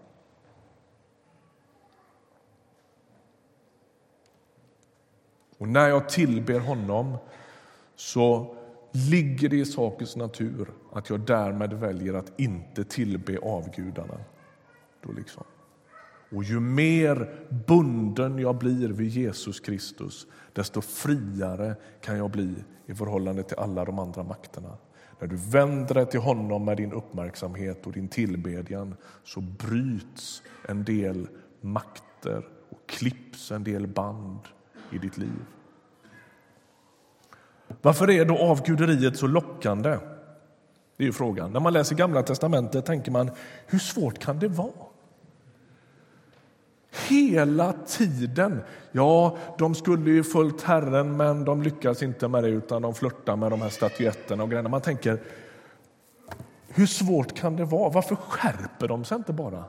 Och 5.58 5.68
när 5.68 5.89
jag 5.89 6.10
tillber 6.10 6.60
honom 6.60 7.18
så 7.96 8.56
ligger 8.92 9.50
det 9.50 9.56
i 9.56 9.66
sakens 9.66 10.16
natur 10.16 10.74
att 10.92 11.10
jag 11.10 11.20
därmed 11.20 11.74
väljer 11.74 12.13
att 12.13 12.39
inte 12.39 12.84
tillbe 12.84 13.39
avgudarna. 13.39 14.20
då 15.02 15.12
liksom. 15.12 15.44
Och 16.34 16.43
ju 16.43 16.60
mer 16.60 17.30
bunden 17.67 18.39
jag 18.39 18.56
blir 18.56 18.89
vid 18.89 19.10
Jesus 19.10 19.60
Kristus, 19.60 20.28
desto 20.54 20.82
friare 20.82 21.76
kan 22.02 22.17
jag 22.17 22.32
bli 22.32 22.56
i 22.86 22.93
förhållande 22.93 23.43
till 23.43 23.58
alla 23.58 23.86
de 23.86 24.00
andra 24.00 24.24
makterna. 24.24 24.78
När 25.19 25.28
du 25.28 25.36
vänder 25.36 25.96
dig 25.96 26.06
till 26.06 26.19
honom 26.19 26.65
med 26.65 26.78
din 26.78 26.93
uppmärksamhet 26.93 27.88
och 27.88 27.93
din 27.93 28.08
tillbedjan 28.08 28.96
så 29.24 29.41
bryts 29.41 30.43
en 30.67 30.84
del 30.84 31.28
makter 31.62 32.48
och 32.69 32.80
klipps 32.86 33.52
en 33.52 33.63
del 33.63 33.88
band 33.88 34.39
i 34.91 34.98
ditt 34.98 35.17
liv. 35.17 35.46
Varför 37.82 38.10
är 38.10 38.26
då 38.26 38.38
avguderiet 38.38 39.17
så 39.17 39.28
lockande? 39.28 39.98
Det 40.98 41.04
är 41.04 41.08
ju 41.08 41.13
frågan. 41.13 41.52
När 41.52 41.60
man 41.60 41.74
läser 41.74 41.96
Gamla 41.96 42.24
testamentet 42.24 42.86
tänker 42.86 43.12
man, 43.12 43.32
hur 43.67 43.80
svårt 43.80 44.19
kan 44.19 44.39
det 44.39 44.48
vara? 44.48 44.92
Hela 47.08 47.73
tiden. 47.88 48.62
Ja, 48.91 49.38
de 49.58 49.75
skulle 49.75 50.12
ju 50.12 50.23
följt 50.23 50.62
Herren, 50.62 51.17
men 51.17 51.45
de 51.45 51.62
lyckas 51.62 52.03
inte 52.03 52.27
med 52.27 52.43
det 52.43 52.49
utan 52.49 52.82
de 52.82 52.93
flörtar 52.93 53.36
med 53.36 53.51
de 53.51 53.62
här 53.62 53.69
statyetterna 53.69 54.43
och 54.43 54.49
grejerna. 54.49 54.69
Man 54.69 54.82
tänker, 54.82 55.19
hur 56.67 56.86
svårt 56.86 57.34
kan 57.36 57.56
det 57.56 57.65
vara? 57.65 57.89
Varför 57.89 58.15
skärper 58.15 58.88
de 58.88 59.03
sig 59.03 59.17
inte 59.17 59.34
bara? 59.34 59.63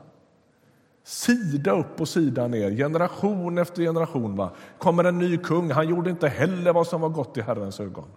Sida 1.03 1.71
upp 1.71 2.01
och 2.01 2.09
sida 2.09 2.47
ner, 2.47 2.71
generation 2.71 3.57
efter 3.57 3.83
generation. 3.83 4.35
Va? 4.35 4.51
Kommer 4.77 5.03
en 5.03 5.19
ny 5.19 5.37
kung, 5.37 5.71
han 5.71 5.89
gjorde 5.89 6.09
inte 6.09 6.27
heller 6.27 6.73
vad 6.73 6.87
som 6.87 7.01
var 7.01 7.09
gott 7.09 7.37
i 7.37 7.41
Herrens 7.41 7.79
ögon. 7.79 8.07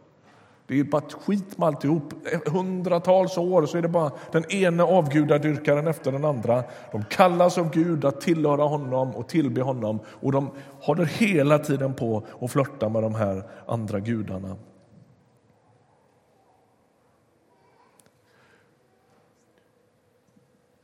Det 0.69 0.81
är 0.81 0.85
bara 0.85 1.03
skit 1.03 1.59
med 1.59 1.67
alltihop. 1.67 2.15
Hundratals 2.47 3.39
år 3.39 3.67
så 3.67 3.79
är 3.79 3.83
det 3.83 3.89
bara 3.89 4.11
den 4.33 4.53
ena 4.53 4.85
avgudadyrkaren 4.85 5.87
efter 5.87 6.13
den 6.13 6.25
andra. 6.25 6.65
De 6.93 7.05
kallas 7.05 7.59
av 7.59 7.71
Gud 7.71 8.05
att 8.05 8.21
tillhöra 8.21 8.63
honom 8.63 9.11
och 9.11 9.29
tillbe 9.29 9.63
honom 9.63 10.01
och 10.07 10.33
de 10.33 10.51
håller 10.81 11.05
hela 11.05 11.59
tiden 11.59 11.95
på 11.95 12.23
och 12.29 12.51
flörta 12.51 12.89
med 12.89 13.03
de 13.03 13.15
här 13.15 13.43
andra 13.67 14.01
gudarna. 14.01 14.57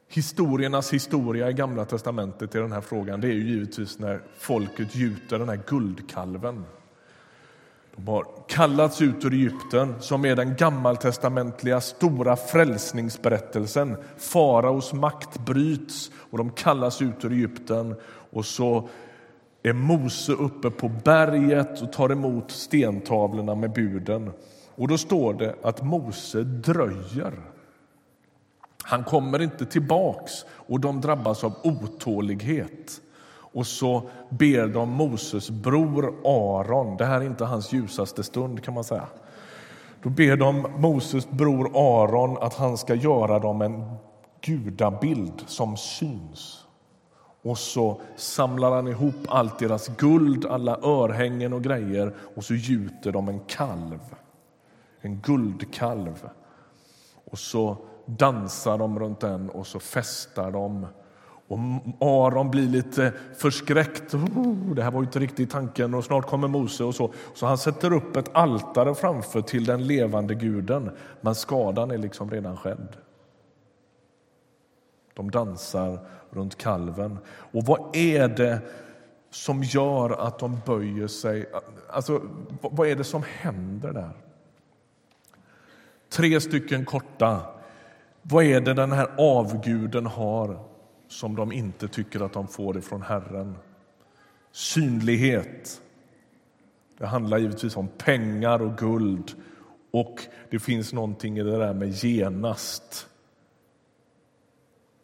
Historiernas 0.09 0.93
historia 0.93 1.51
i 1.51 1.53
Gamla 1.53 1.85
testamentet 1.85 2.55
i 2.55 2.59
den 2.59 2.73
här 2.73 2.81
frågan 2.81 3.21
det 3.21 3.27
är 3.27 3.33
ju 3.33 3.49
givetvis 3.49 3.99
när 3.99 4.23
folket 4.39 4.97
gjuter 4.97 5.39
den 5.39 5.49
här 5.49 5.61
guldkalven 5.67 6.65
de 7.97 8.09
har 8.09 8.27
kallats 8.49 9.03
ut 9.03 9.25
ur 9.25 9.33
Egypten, 9.33 9.95
som 10.01 10.25
är 10.25 10.37
den 10.37 10.57
gammaltestamentliga 10.57 11.81
stora 11.81 12.37
frälsningsberättelsen. 12.37 13.97
Faraos 14.17 14.93
makt 14.93 15.39
bryts 15.39 16.11
och 16.31 16.39
de 16.39 16.51
kallas 16.51 17.03
ut 17.03 17.25
ur 17.25 17.33
Egypten. 17.33 17.95
Och 18.31 18.45
så 18.45 18.89
är 19.63 19.73
Mose 19.73 20.33
uppe 20.33 20.71
på 20.71 20.89
berget 20.89 21.83
och 21.83 21.93
tar 21.93 22.13
emot 22.13 22.51
stentavlorna 22.51 23.55
med 23.55 23.73
buden. 23.73 24.31
Och 24.75 24.89
då 24.89 24.99
står 24.99 25.35
det 25.35 25.55
att 25.63 25.83
Mose 25.83 26.43
dröjer. 26.43 27.33
Han 28.83 29.05
kommer 29.05 29.43
inte 29.43 29.67
tillbaks 29.67 30.33
och 30.51 30.81
de 30.81 31.01
drabbas 31.01 31.45
av 31.45 31.55
otålighet. 31.63 33.01
Och 33.55 33.67
så 33.67 34.03
ber 34.29 34.67
de 34.67 34.91
Moses 34.91 35.51
bror 35.51 36.15
Aron, 36.25 36.97
det 36.97 37.05
här 37.05 37.21
är 37.21 37.25
inte 37.25 37.45
hans 37.45 37.73
ljusaste 37.73 38.23
stund 38.23 38.65
kan 38.65 38.75
man 38.75 38.85
säga. 38.85 39.07
Då 40.03 40.11
ber 40.11 40.37
de 40.37 40.67
Moses 40.79 41.31
bror 41.31 41.71
Aron 41.75 42.39
att 42.41 42.55
han 42.55 42.79
ska 42.79 42.95
göra 42.95 43.39
dem 43.39 43.63
en 43.63 43.97
gudabild 44.41 45.45
som 45.47 45.77
syns. 45.77 46.65
Och 47.43 47.59
så 47.59 48.01
samlar 48.17 48.71
han 48.71 48.89
ihop 48.89 49.15
allt 49.29 49.59
deras 49.59 49.89
guld, 49.89 50.47
alla 50.47 50.79
örhängen 50.83 51.53
och 51.53 51.63
grejer 51.63 52.15
och 52.37 52.45
så 52.45 52.55
gjuter 52.55 53.13
de 53.13 53.29
en 53.29 53.41
kalv, 53.41 54.01
en 55.01 55.21
guldkalv. 55.21 56.29
Och 57.25 57.39
så 57.39 57.77
dansar 58.07 58.79
de 58.79 58.99
runt 58.99 59.21
den 59.21 59.51
och 59.51 59.67
så 59.67 59.81
festar 59.81 60.51
de 60.51 60.87
och 61.49 61.59
Aron 62.01 62.51
blir 62.51 62.69
lite 62.69 63.13
förskräckt. 63.37 64.15
Oh, 64.15 64.75
det 64.75 64.83
här 64.83 64.91
var 64.91 65.01
inte 65.01 65.19
riktigt 65.19 65.51
tanken 65.51 65.95
och 65.95 66.05
snart 66.05 66.27
kommer 66.27 66.49
Mose 66.49 66.85
och 66.85 66.95
så. 66.95 67.13
Så 67.35 67.47
han 67.47 67.59
sätter 67.59 67.93
upp 67.93 68.17
ett 68.17 68.31
altare 68.33 68.95
framför 68.95 69.41
till 69.43 69.65
den 69.65 69.87
levande 69.87 70.35
guden. 70.35 70.91
Men 71.21 71.35
skadan 71.35 71.91
är 71.91 71.99
liksom 71.99 72.31
redan 72.31 72.57
skedd. 72.57 72.97
De 75.15 75.31
dansar 75.31 75.99
runt 76.31 76.59
kalven. 76.59 77.19
Och 77.27 77.65
vad 77.65 77.97
är 77.97 78.29
det 78.29 78.59
som 79.31 79.63
gör 79.63 80.27
att 80.27 80.39
de 80.39 80.61
böjer 80.67 81.07
sig? 81.07 81.47
Alltså, 81.91 82.23
vad 82.61 82.89
är 82.89 82.97
det 82.97 83.05
som 83.05 83.23
händer 83.41 83.93
där? 83.93 84.11
Tre 86.09 86.41
stycken 86.41 86.85
korta. 86.85 87.41
Vad 88.23 88.45
är 88.45 88.61
det 88.61 88.75
den 88.75 88.93
här 88.93 89.09
avguden 89.19 90.07
har 90.07 90.74
som 91.15 91.37
de 91.37 91.53
inte 91.53 91.89
tycker 91.89 92.21
att 92.21 92.33
de 92.33 92.49
får 92.49 92.79
ifrån 92.79 93.03
Herren. 93.03 93.57
Synlighet. 94.53 95.83
Det 96.99 97.07
handlar 97.07 97.39
givetvis 97.39 97.77
om 97.77 97.89
pengar 97.89 98.63
och 98.63 98.79
guld. 98.79 99.33
Och 99.91 100.21
det 100.51 100.59
finns 100.59 100.93
någonting 100.93 101.39
i 101.39 101.43
det 101.43 101.59
där 101.59 101.75
med 101.75 101.91
genast. 101.91 103.09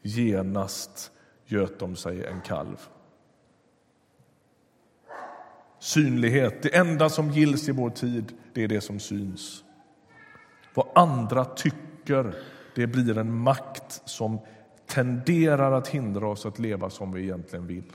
Genast 0.03 1.13
göt 1.47 1.79
de 1.79 1.97
sig 1.97 2.27
en 2.27 2.41
kalv. 2.41 2.89
Synlighet. 5.79 6.63
Det 6.63 6.77
enda 6.77 7.09
som 7.09 7.31
gills 7.31 7.69
i 7.69 7.73
vår 7.73 7.91
tid, 7.91 8.33
det 8.53 8.65
är 8.65 8.69
det 8.69 8.81
som 8.81 9.01
syns. 9.01 9.65
Vad 10.75 10.87
andra 10.95 11.45
tycker, 11.45 12.35
det 12.75 12.87
blir 12.87 13.19
en 13.19 13.35
makt 13.35 14.03
som 14.05 14.39
tenderar 14.91 15.73
att 15.73 15.89
hindra 15.89 16.29
oss 16.29 16.47
att 16.47 16.59
leva 16.59 16.91
som 16.91 17.13
vi 17.13 17.23
egentligen 17.23 17.67
vill. 17.67 17.93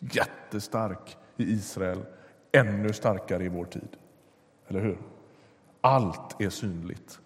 Jättestark 0.00 1.16
i 1.36 1.52
Israel, 1.52 2.04
ännu 2.52 2.92
starkare 2.92 3.44
i 3.44 3.48
vår 3.48 3.64
tid. 3.64 3.88
Eller 4.68 4.80
hur? 4.80 4.98
Allt 5.80 6.40
är 6.40 6.50
synligt. 6.50 7.20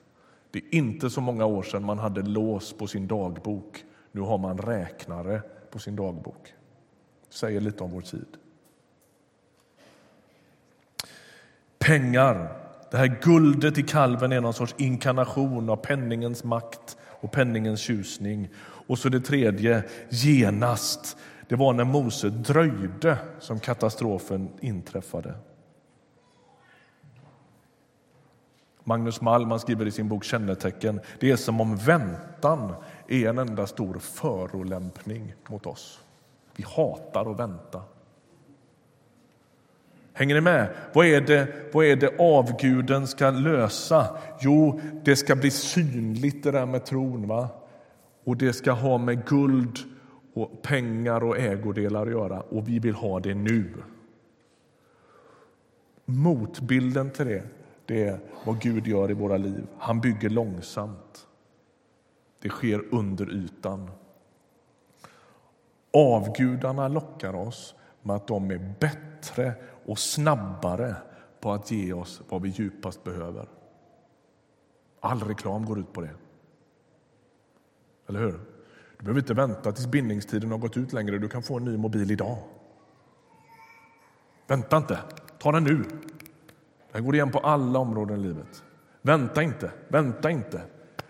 Det 0.51 0.59
är 0.59 0.75
inte 0.75 1.11
så 1.11 1.21
många 1.21 1.45
år 1.45 1.62
sedan 1.62 1.85
man 1.85 1.99
hade 1.99 2.23
lås 2.23 2.73
på 2.73 2.87
sin 2.87 3.07
dagbok. 3.07 3.85
Nu 4.12 4.21
har 4.21 4.38
man 4.38 4.59
räknare 4.59 5.43
på 5.71 5.79
sin 5.79 5.97
dagbok. 5.97 6.55
Det 7.29 7.35
säger 7.35 7.61
lite 7.61 7.85
om 7.85 7.90
vår 7.90 8.01
tid. 8.01 8.27
Pengar. 11.79 12.61
Det 12.90 12.97
här 12.97 13.19
guldet 13.23 13.79
i 13.79 13.83
kalven 13.83 14.33
är 14.33 14.40
någon 14.40 14.55
sorts 14.55 14.75
inkarnation 14.79 15.71
av 15.71 15.77
penningens 15.77 16.45
makt 16.45 16.97
och 17.25 17.33
penningens 17.33 17.81
tjusning. 17.81 18.49
Och 18.87 18.99
så 18.99 19.09
det 19.09 19.21
tredje, 19.21 19.85
genast. 20.09 21.17
Det 21.49 21.57
var 21.57 21.73
när 21.73 21.85
Mose 21.85 22.29
dröjde 22.29 23.19
som 23.41 23.61
katastrofen 23.61 24.49
inträffade. 24.61 25.35
Magnus 28.85 29.21
Malm 29.21 29.59
skriver 29.59 29.87
i 29.87 29.91
sin 29.91 30.09
bok 30.09 30.25
Kännetecken 30.25 31.01
det 31.21 31.31
är 31.31 31.37
som 31.37 31.61
om 31.61 31.77
väntan 31.77 32.75
är 33.09 33.29
en 33.29 33.39
enda 33.39 33.67
stor 33.67 33.99
förolämpning 33.99 35.35
mot 35.49 35.67
oss. 35.67 36.01
Vi 36.57 36.65
hatar 36.77 37.31
att 37.31 37.39
vänta. 37.39 37.83
Hänger 40.16 40.35
ni 40.35 40.40
med? 40.40 40.68
Vad 40.92 41.07
är, 41.07 41.20
det, 41.20 41.48
vad 41.72 41.85
är 41.85 41.96
det 41.96 42.18
avguden 42.18 43.07
ska 43.07 43.31
lösa? 43.31 44.18
Jo, 44.40 44.81
det 45.05 45.16
ska 45.16 45.37
bli 45.37 45.50
synligt 45.50 46.44
det 46.44 46.50
där 46.50 46.66
med 46.66 46.85
tron. 46.85 47.29
Va? 47.29 47.48
Och 48.24 48.37
det 48.37 48.53
ska 48.53 48.72
ha 48.72 48.98
med 48.98 49.27
guld 49.27 49.79
och 50.35 50.62
pengar 50.62 51.24
och 51.24 51.38
ägodelar 51.38 52.07
att 52.07 52.12
göra. 52.12 52.40
Och 52.40 52.68
vi 52.68 52.79
vill 52.79 52.94
ha 52.94 53.20
det 53.20 53.35
nu. 53.35 53.74
Motbilden 56.05 57.11
till 57.11 57.27
det, 57.27 57.42
det 57.87 58.05
är 58.05 58.18
vad 58.44 58.61
Gud 58.61 58.87
gör 58.87 59.11
i 59.11 59.14
våra 59.14 59.37
liv. 59.37 59.66
Han 59.79 60.00
bygger 60.00 60.31
långsamt. 60.31 61.27
Det 62.42 62.48
sker 62.48 62.85
under 62.90 63.31
ytan. 63.33 63.90
Avgudarna 65.92 66.88
lockar 66.88 67.35
oss 67.35 67.74
med 68.03 68.16
att 68.16 68.27
de 68.27 68.50
är 68.50 68.74
bättre 68.81 69.55
och 69.85 69.99
snabbare 69.99 70.97
på 71.40 71.53
att 71.53 71.70
ge 71.70 71.92
oss 71.92 72.23
vad 72.29 72.42
vi 72.42 72.49
djupast 72.49 73.05
behöver. 73.05 73.49
All 75.01 75.20
reklam 75.23 75.64
går 75.64 75.79
ut 75.79 75.92
på 75.92 76.01
det. 76.01 76.14
Eller 78.09 78.20
hur? 78.20 78.40
Du 78.99 79.05
behöver 79.05 79.20
inte 79.20 79.35
vänta 79.35 79.73
tills 79.73 79.87
bindningstiden 79.87 80.51
har 80.51 80.59
gått 80.59 80.77
ut 80.77 80.92
längre. 80.92 81.18
Du 81.18 81.29
kan 81.29 81.42
få 81.42 81.57
en 81.57 81.64
ny 81.64 81.77
mobil 81.77 82.11
idag. 82.11 82.38
Vänta 84.47 84.77
inte. 84.77 84.99
Ta 85.38 85.53
den 85.53 85.64
nu. 85.64 85.77
Det 85.77 86.99
här 86.99 87.01
går 87.01 87.14
igen 87.14 87.31
på 87.31 87.38
alla 87.38 87.79
områden 87.79 88.20
i 88.20 88.23
livet. 88.23 88.64
Vänta 89.03 89.42
inte. 89.42 89.70
Vänta 89.88 90.31
inte. 90.31 90.62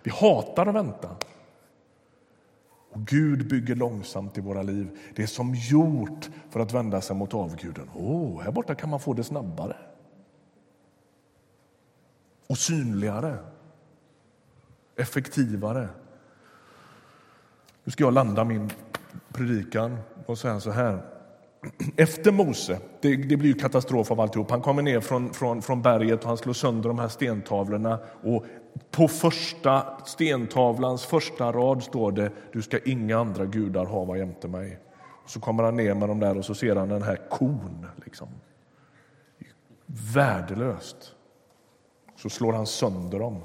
Vi 0.02 0.10
hatar 0.10 0.66
att 0.66 0.74
vänta. 0.74 1.16
Och 2.94 3.06
Gud 3.06 3.48
bygger 3.48 3.74
långsamt 3.74 4.38
i 4.38 4.40
våra 4.40 4.62
liv. 4.62 4.98
Det 5.14 5.22
är 5.22 5.26
som 5.26 5.54
gjort 5.54 6.30
för 6.50 6.60
att 6.60 6.72
vända 6.72 7.00
sig 7.00 7.16
mot 7.16 7.34
avguden. 7.34 7.90
Oh, 7.94 8.42
här 8.42 8.52
borta 8.52 8.74
kan 8.74 8.90
man 8.90 9.00
få 9.00 9.14
det 9.14 9.24
snabbare 9.24 9.76
och 12.46 12.58
synligare, 12.58 13.38
effektivare. 14.96 15.88
Nu 17.84 17.92
ska 17.92 18.04
jag 18.04 18.14
landa 18.14 18.44
min 18.44 18.70
predikan 19.28 19.98
och 20.26 20.38
säga 20.38 20.60
så 20.60 20.70
här. 20.70 21.13
Efter 21.96 22.32
Mose, 22.32 22.78
det, 23.00 23.16
det 23.16 23.36
blir 23.36 23.48
ju 23.48 23.54
katastrof 23.54 24.10
av 24.10 24.20
alltihop. 24.20 24.50
Han 24.50 24.60
kommer 24.60 24.82
ner 24.82 25.00
från, 25.00 25.32
från, 25.32 25.62
från 25.62 25.82
berget 25.82 26.22
och 26.22 26.28
han 26.28 26.36
slår 26.36 26.52
sönder 26.52 26.88
de 26.88 26.98
här 26.98 27.08
stentavlorna. 27.08 27.98
Och 28.22 28.44
på 28.90 29.08
första 29.08 29.86
stentavlans 30.04 31.04
första 31.04 31.52
rad 31.52 31.82
står 31.82 32.12
det 32.12 32.30
Du 32.52 32.62
ska 32.62 32.78
inga 32.78 33.18
andra 33.18 33.44
gudar 33.44 33.86
hava 33.86 34.16
jämte 34.16 34.48
mig. 34.48 34.78
Och 35.24 35.30
så 35.30 35.40
kommer 35.40 35.62
han 35.62 35.76
ner 35.76 35.94
med 35.94 36.08
dem 36.08 36.20
där 36.20 36.38
och 36.38 36.44
så 36.44 36.54
ser 36.54 36.76
han 36.76 36.88
den 36.88 37.02
här 37.02 37.20
kon. 37.30 37.86
Liksom. 38.04 38.28
Värdelöst. 40.14 41.14
Så 42.16 42.30
slår 42.30 42.52
han 42.52 42.66
sönder 42.66 43.18
dem. 43.18 43.40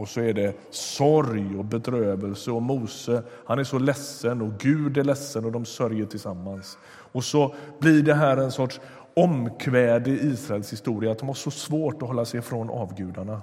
Och 0.00 0.08
så 0.08 0.20
är 0.20 0.32
det 0.32 0.54
sorg 0.70 1.58
och 1.58 1.64
bedrövelse 1.64 2.50
och 2.50 2.62
Mose, 2.62 3.22
han 3.46 3.58
är 3.58 3.64
så 3.64 3.78
ledsen 3.78 4.42
och 4.42 4.52
Gud 4.58 4.98
är 4.98 5.04
ledsen 5.04 5.44
och 5.44 5.52
de 5.52 5.64
sörjer 5.64 6.06
tillsammans. 6.06 6.78
Och 7.12 7.24
så 7.24 7.54
blir 7.78 8.02
det 8.02 8.14
här 8.14 8.36
en 8.36 8.52
sorts 8.52 8.80
omkväde 9.16 10.10
i 10.10 10.32
Israels 10.32 10.72
historia 10.72 11.12
att 11.12 11.18
de 11.18 11.28
har 11.28 11.34
så 11.34 11.50
svårt 11.50 12.02
att 12.02 12.08
hålla 12.08 12.24
sig 12.24 12.38
ifrån 12.40 12.70
avgudarna. 12.70 13.40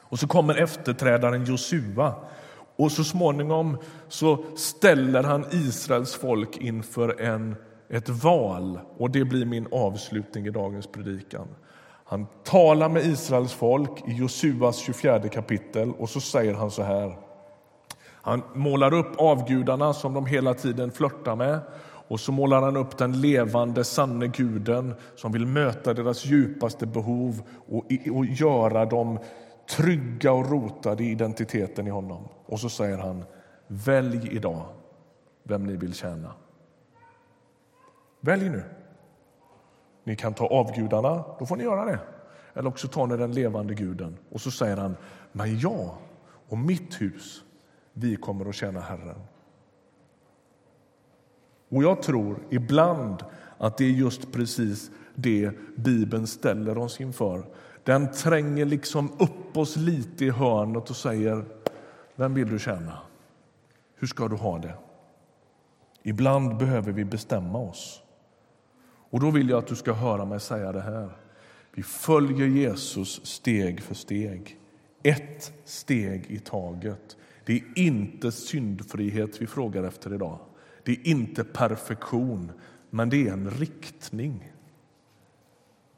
Och 0.00 0.18
så 0.18 0.26
kommer 0.26 0.54
efterträdaren 0.54 1.44
Josua 1.44 2.14
och 2.76 2.92
så 2.92 3.04
småningom 3.04 3.78
så 4.08 4.44
ställer 4.56 5.22
han 5.22 5.44
Israels 5.52 6.14
folk 6.14 6.56
inför 6.56 7.20
en, 7.20 7.56
ett 7.88 8.08
val 8.08 8.80
och 8.98 9.10
det 9.10 9.24
blir 9.24 9.44
min 9.46 9.66
avslutning 9.72 10.46
i 10.46 10.50
dagens 10.50 10.86
predikan. 10.86 11.48
Han 12.04 12.26
talar 12.44 12.88
med 12.88 13.06
Israels 13.06 13.52
folk 13.52 14.08
i 14.08 14.12
Josuas 14.12 14.76
24 14.76 15.28
kapitel 15.28 15.92
och 15.98 16.08
så 16.08 16.20
säger 16.20 16.54
han 16.54 16.70
så 16.70 16.82
här. 16.82 17.18
Han 18.22 18.42
målar 18.54 18.94
upp 18.94 19.20
avgudarna 19.20 19.94
som 19.94 20.14
de 20.14 20.26
hela 20.26 20.54
tiden 20.54 20.90
flörtar 20.90 21.36
med 21.36 21.60
och 22.10 22.20
så 22.20 22.32
målar 22.32 22.62
han 22.62 22.76
upp 22.76 22.98
den 22.98 23.20
levande, 23.20 23.84
sanne 23.84 24.26
guden 24.26 24.94
som 25.16 25.32
vill 25.32 25.46
möta 25.46 25.94
deras 25.94 26.24
djupaste 26.24 26.86
behov 26.86 27.42
och, 27.68 27.84
och 28.12 28.24
göra 28.24 28.84
dem 28.84 29.18
trygga 29.76 30.32
och 30.32 30.50
rotade 30.50 31.04
i 31.04 31.10
identiteten 31.10 31.86
i 31.86 31.90
honom. 31.90 32.28
Och 32.46 32.60
så 32.60 32.68
säger 32.68 32.98
han, 32.98 33.24
välj 33.66 34.28
idag 34.30 34.64
vem 35.42 35.64
ni 35.64 35.76
vill 35.76 35.94
tjäna. 35.94 36.32
Välj 38.20 38.48
nu. 38.48 38.62
Ni 40.04 40.16
kan 40.16 40.34
ta 40.34 40.46
avgudarna, 40.46 41.24
då 41.38 41.46
får 41.46 41.56
ni 41.56 41.64
göra 41.64 41.84
det. 41.84 41.98
Eller 42.54 42.68
också 42.68 42.88
tar 42.88 43.06
ni 43.06 43.16
den 43.16 43.32
levande 43.32 43.74
guden. 43.74 44.16
Och 44.30 44.40
så 44.40 44.50
säger 44.50 44.76
han, 44.76 44.96
men 45.32 45.58
jag 45.58 45.94
och 46.48 46.58
mitt 46.58 47.00
hus, 47.00 47.42
vi 47.92 48.16
kommer 48.16 48.48
att 48.48 48.54
tjäna 48.54 48.80
Herren. 48.80 49.20
Och 51.70 51.82
jag 51.82 52.02
tror 52.02 52.38
ibland 52.50 53.24
att 53.58 53.78
det 53.78 53.84
är 53.84 53.90
just 53.90 54.32
precis 54.32 54.90
det 55.14 55.50
Bibeln 55.76 56.26
ställer 56.26 56.78
oss 56.78 57.00
inför. 57.00 57.44
Den 57.84 58.12
tränger 58.12 58.64
liksom 58.64 59.12
upp 59.18 59.56
oss 59.56 59.76
lite 59.76 60.24
i 60.24 60.30
hörnet 60.30 60.90
och 60.90 60.96
säger, 60.96 61.44
vem 62.16 62.34
vill 62.34 62.48
du 62.48 62.58
tjäna? 62.58 62.98
Hur 63.94 64.06
ska 64.06 64.28
du 64.28 64.36
ha 64.36 64.58
det? 64.58 64.74
Ibland 66.02 66.56
behöver 66.56 66.92
vi 66.92 67.04
bestämma 67.04 67.58
oss. 67.58 68.02
Och 69.10 69.20
då 69.20 69.30
vill 69.30 69.48
jag 69.48 69.58
att 69.58 69.66
du 69.66 69.76
ska 69.76 69.92
höra 69.92 70.24
mig 70.24 70.40
säga 70.40 70.72
det 70.72 70.80
här. 70.80 71.10
Vi 71.74 71.82
följer 71.82 72.46
Jesus 72.46 73.26
steg 73.26 73.82
för 73.82 73.94
steg. 73.94 74.58
Ett 75.02 75.52
steg 75.64 76.26
i 76.28 76.38
taget. 76.38 77.16
Det 77.44 77.52
är 77.52 77.62
inte 77.76 78.32
syndfrihet 78.32 79.42
vi 79.42 79.46
frågar 79.46 79.84
efter 79.84 80.14
idag. 80.14 80.38
Det 80.90 80.94
är 80.94 81.08
inte 81.08 81.44
perfektion, 81.44 82.52
men 82.90 83.08
det 83.08 83.28
är 83.28 83.32
en 83.32 83.50
riktning. 83.50 84.52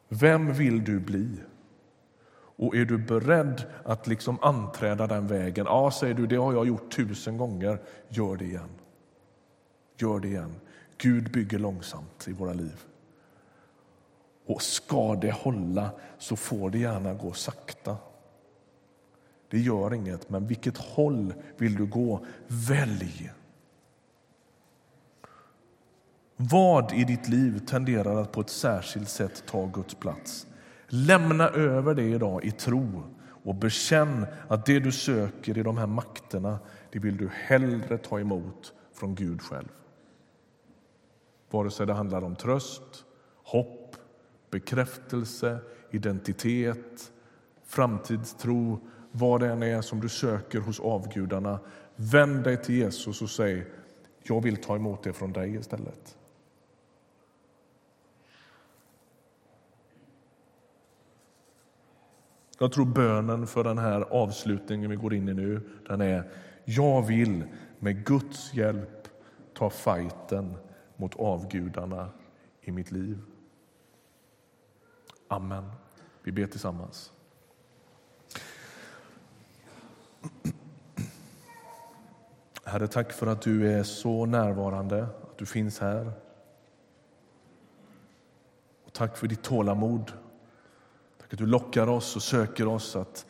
Vem 0.09 0.52
vill 0.52 0.85
du 0.85 1.00
bli? 1.00 1.28
Och 2.35 2.76
är 2.76 2.85
du 2.85 2.98
beredd 2.98 3.64
att 3.85 4.07
liksom 4.07 4.38
anträda 4.42 5.07
den 5.07 5.26
vägen? 5.26 5.66
Ja, 5.66 5.90
säger 5.90 6.14
du, 6.14 6.26
det 6.26 6.37
har 6.37 6.52
jag 6.52 6.66
gjort 6.66 6.96
tusen 6.96 7.37
gånger. 7.37 7.78
Gör 8.09 8.37
det 8.37 8.44
igen. 8.44 8.68
Gör 9.96 10.20
det 10.20 10.28
igen. 10.28 10.55
Gud 10.98 11.33
bygger 11.33 11.59
långsamt 11.59 12.28
i 12.28 12.33
våra 12.33 12.52
liv. 12.52 12.85
Och 14.46 14.62
ska 14.62 15.14
det 15.14 15.33
hålla 15.33 15.90
så 16.18 16.37
får 16.37 16.70
det 16.70 16.78
gärna 16.78 17.14
gå 17.14 17.33
sakta. 17.33 17.96
Det 19.48 19.61
gör 19.61 19.94
inget, 19.94 20.31
men 20.31 20.46
vilket 20.46 20.76
håll 20.76 21.35
vill 21.57 21.74
du 21.74 21.87
gå? 21.87 22.26
Välj! 22.46 23.33
Vad 26.37 26.92
i 26.92 27.05
ditt 27.05 27.29
liv 27.29 27.59
tenderar 27.66 28.23
att 28.23 28.33
på 28.33 28.40
ett 28.40 28.51
särskilt 28.51 29.09
sätt 29.09 29.45
ta 29.47 29.66
Guds 29.66 29.95
plats? 29.95 30.47
Lämna 30.87 31.49
över 31.49 31.95
det 31.95 32.03
idag 32.03 32.45
i 32.45 32.51
tro 32.51 33.03
och 33.45 33.55
bekänn 33.55 34.27
att 34.49 34.66
det 34.66 34.81
du 34.81 34.92
söker 34.92 35.59
i 35.59 35.62
de 35.62 35.79
här 35.79 35.87
makterna, 35.87 36.59
det 36.92 36.99
vill 36.99 37.16
du 37.16 37.31
hellre 37.33 37.99
ta 37.99 38.21
emot 38.21 38.73
från 38.92 39.14
Gud 39.14 39.42
själv. 39.42 39.68
Vare 41.51 41.71
sig 41.71 41.87
det 41.87 41.92
handlar 41.92 42.25
om 42.25 42.37
tröst, 42.37 43.05
hopp, 43.45 43.97
bekräftelse, 44.51 45.59
identitet, 45.90 47.12
framtidstro, 47.64 48.81
vad 49.12 49.40
det 49.40 49.49
än 49.49 49.62
är 49.62 49.81
som 49.81 50.01
du 50.01 50.09
söker 50.09 50.61
hos 50.61 50.81
avgudarna. 50.81 51.61
Vänd 51.97 52.45
dig 52.45 52.62
till 52.62 52.75
Jesus 52.75 53.23
och 53.23 53.31
säg, 53.31 53.66
jag 54.23 54.42
vill 54.42 54.57
ta 54.57 54.77
emot 54.77 55.03
det 55.03 55.12
från 55.12 55.33
dig 55.33 55.55
istället. 55.55 56.16
Jag 62.62 62.72
tror 62.72 62.85
bönen 62.85 63.46
för 63.46 63.64
den 63.64 63.79
här 63.79 64.01
avslutningen 64.01 64.90
vi 64.90 64.96
går 64.96 65.14
in 65.14 65.29
i 65.29 65.35
nu, 65.35 65.61
den 65.88 66.01
är 66.01 66.31
jag 66.64 67.03
vill 67.07 67.44
med 67.79 68.07
Guds 68.07 68.55
hjälp 68.55 69.09
ta 69.55 69.70
fighten 69.70 70.57
mot 70.96 71.20
avgudarna 71.20 72.09
i 72.61 72.72
mitt 72.72 72.90
liv. 72.90 73.18
Amen. 75.29 75.72
Vi 76.22 76.33
ber 76.33 76.46
tillsammans. 76.46 77.12
Herre, 82.64 82.87
tack 82.87 83.12
för 83.12 83.27
att 83.27 83.42
du 83.42 83.72
är 83.72 83.83
så 83.83 84.27
närvarande, 84.27 85.03
att 85.03 85.38
du 85.38 85.46
finns 85.46 85.79
här. 85.79 86.12
Och 88.85 88.92
tack 88.92 89.16
för 89.16 89.27
ditt 89.27 89.42
tålamod 89.42 90.12
att 91.33 91.38
du 91.38 91.47
lockar 91.47 91.87
oss 91.87 92.16
och 92.16 92.23
söker 92.23 92.66
oss 92.68 92.97
att 92.97 93.27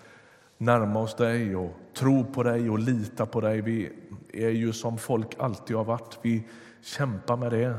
närma 0.58 1.00
oss 1.00 1.14
dig 1.14 1.56
och 1.56 1.70
tro 1.94 2.24
på 2.24 2.42
dig 2.42 2.70
och 2.70 2.78
lita 2.78 3.26
på 3.26 3.40
dig. 3.40 3.60
Vi 3.60 3.92
är 4.32 4.48
ju 4.48 4.72
som 4.72 4.98
folk 4.98 5.34
alltid 5.38 5.76
har 5.76 5.84
varit. 5.84 6.18
Vi 6.22 6.44
kämpar 6.82 7.36
med 7.36 7.52
det. 7.52 7.76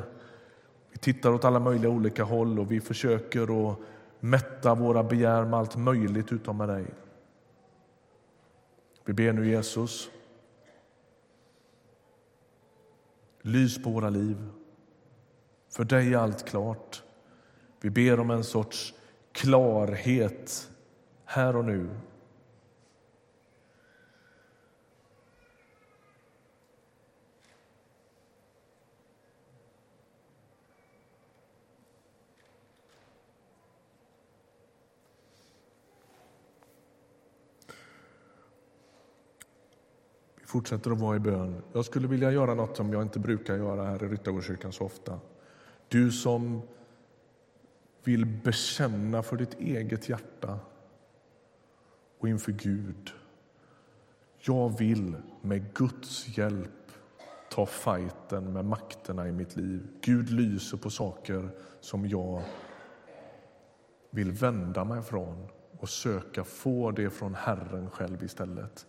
Vi 0.92 0.98
tittar 0.98 1.34
åt 1.34 1.46
alla 1.46 1.60
möjliga 1.60 1.92
olika 1.92 2.24
håll 2.24 2.60
och 2.60 2.72
vi 2.72 2.82
försöker 2.82 3.72
att 3.72 3.78
mätta 4.20 4.76
våra 4.76 5.04
begär 5.04 5.46
med 5.46 5.60
allt 5.60 5.76
möjligt 5.76 6.32
utom 6.32 6.58
med 6.58 6.70
dig. 6.70 6.86
Vi 9.06 9.14
ber 9.14 9.34
nu 9.34 9.50
Jesus. 9.50 10.10
Lys 13.42 13.84
på 13.84 13.90
våra 13.90 14.10
liv. 14.10 14.50
För 15.70 15.84
dig 15.84 16.14
är 16.14 16.18
allt 16.18 16.48
klart. 16.48 17.04
Vi 17.82 17.90
ber 17.90 18.20
om 18.20 18.32
en 18.32 18.44
sorts 18.44 18.94
klarhet 19.34 20.70
här 21.26 21.56
och 21.56 21.66
nu. 21.66 21.90
Vi 40.36 40.46
fortsätter 40.46 40.92
att 40.92 41.00
vara 41.00 41.16
i 41.16 41.20
bön. 41.20 41.62
Jag 41.74 41.86
skulle 41.86 42.08
vilja 42.08 42.32
göra 42.32 42.54
något 42.54 42.78
som 42.78 42.94
jag 42.94 43.02
inte 43.02 43.20
brukar 43.20 43.58
göra 43.58 43.84
här 43.84 44.04
i 44.04 44.08
Ryttargårdskyrkan 44.08 44.72
så 44.72 44.86
ofta. 44.86 45.20
Du 45.88 46.12
som 46.12 46.62
vill 48.04 48.26
bekänna 48.26 49.24
för 49.24 49.38
ditt 49.38 49.60
eget 49.60 50.10
hjärta 50.10 50.60
och 52.20 52.30
inför 52.30 52.52
Gud. 52.52 53.12
Jag 54.40 54.78
vill 54.78 55.16
med 55.42 55.74
Guds 55.74 56.38
hjälp 56.38 56.92
ta 57.50 57.66
fighten 57.66 58.54
med 58.54 58.66
makterna 58.66 59.28
i 59.28 59.32
mitt 59.32 59.56
liv. 59.56 59.88
Gud 60.02 60.30
lyser 60.30 60.78
på 60.78 60.90
saker 60.90 61.50
som 61.80 62.08
jag 62.08 62.42
vill 64.10 64.32
vända 64.32 64.84
mig 64.84 65.02
från 65.02 65.48
och 65.80 65.90
söka 65.90 66.44
få 66.44 66.92
det 66.92 67.10
från 67.10 67.36
Herren 67.36 67.90
själv 67.90 68.24
istället. 68.24 68.86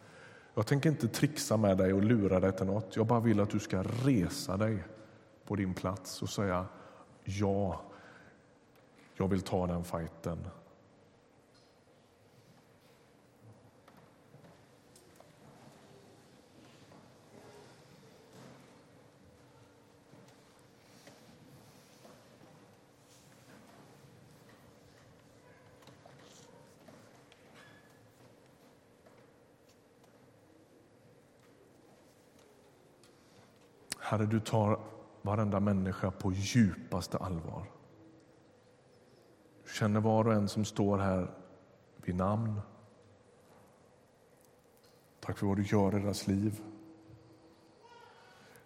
Jag 0.55 0.67
tänker 0.67 0.91
inte 0.91 1.09
trixa 1.09 1.57
med 1.57 1.79
dig 1.79 1.93
och 1.93 2.03
lura 2.03 2.41
dig 2.41 2.53
till 2.53 2.67
något. 2.67 2.97
Jag 2.97 3.07
bara 3.07 3.21
vill 3.21 3.41
att 3.41 3.51
du 3.51 3.61
ska 3.61 3.83
resa 3.83 4.57
dig 4.57 4.85
på 5.45 5.57
din 5.57 5.75
plats 5.75 6.23
och 6.23 6.29
säga 6.29 6.67
ja, 7.25 7.81
jag 9.17 9.29
vill 9.29 9.43
ta 9.43 9.67
den 9.67 9.85
fighten. 9.85 10.39
Herre, 34.15 34.27
du 34.27 34.41
tar 34.41 34.79
varenda 35.23 35.61
människa 35.61 36.11
på 36.11 36.33
djupaste 36.33 37.19
allvar. 37.19 37.74
Känner 39.75 40.01
var 40.01 40.27
och 40.27 40.35
en 40.35 40.49
som 40.49 40.65
står 40.65 40.99
här 40.99 41.31
vid 41.97 42.15
namn. 42.15 42.61
Tack 45.21 45.39
för 45.39 45.47
vad 45.47 45.57
du 45.57 45.63
gör 45.63 45.97
i 45.97 46.01
deras 46.01 46.27
liv. 46.27 46.63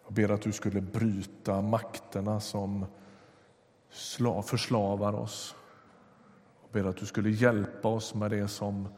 Jag 0.04 0.12
ber 0.12 0.28
att 0.28 0.42
du 0.42 0.52
skulle 0.52 0.80
bryta 0.80 1.60
makterna 1.60 2.40
som 2.40 2.86
förslavar 4.44 5.12
oss. 5.12 5.56
Jag 6.62 6.70
ber 6.72 6.90
att 6.90 6.96
du 6.96 7.06
skulle 7.06 7.30
hjälpa 7.30 7.88
oss 7.88 8.14
med 8.14 8.30
det 8.30 8.48
som 8.48 8.88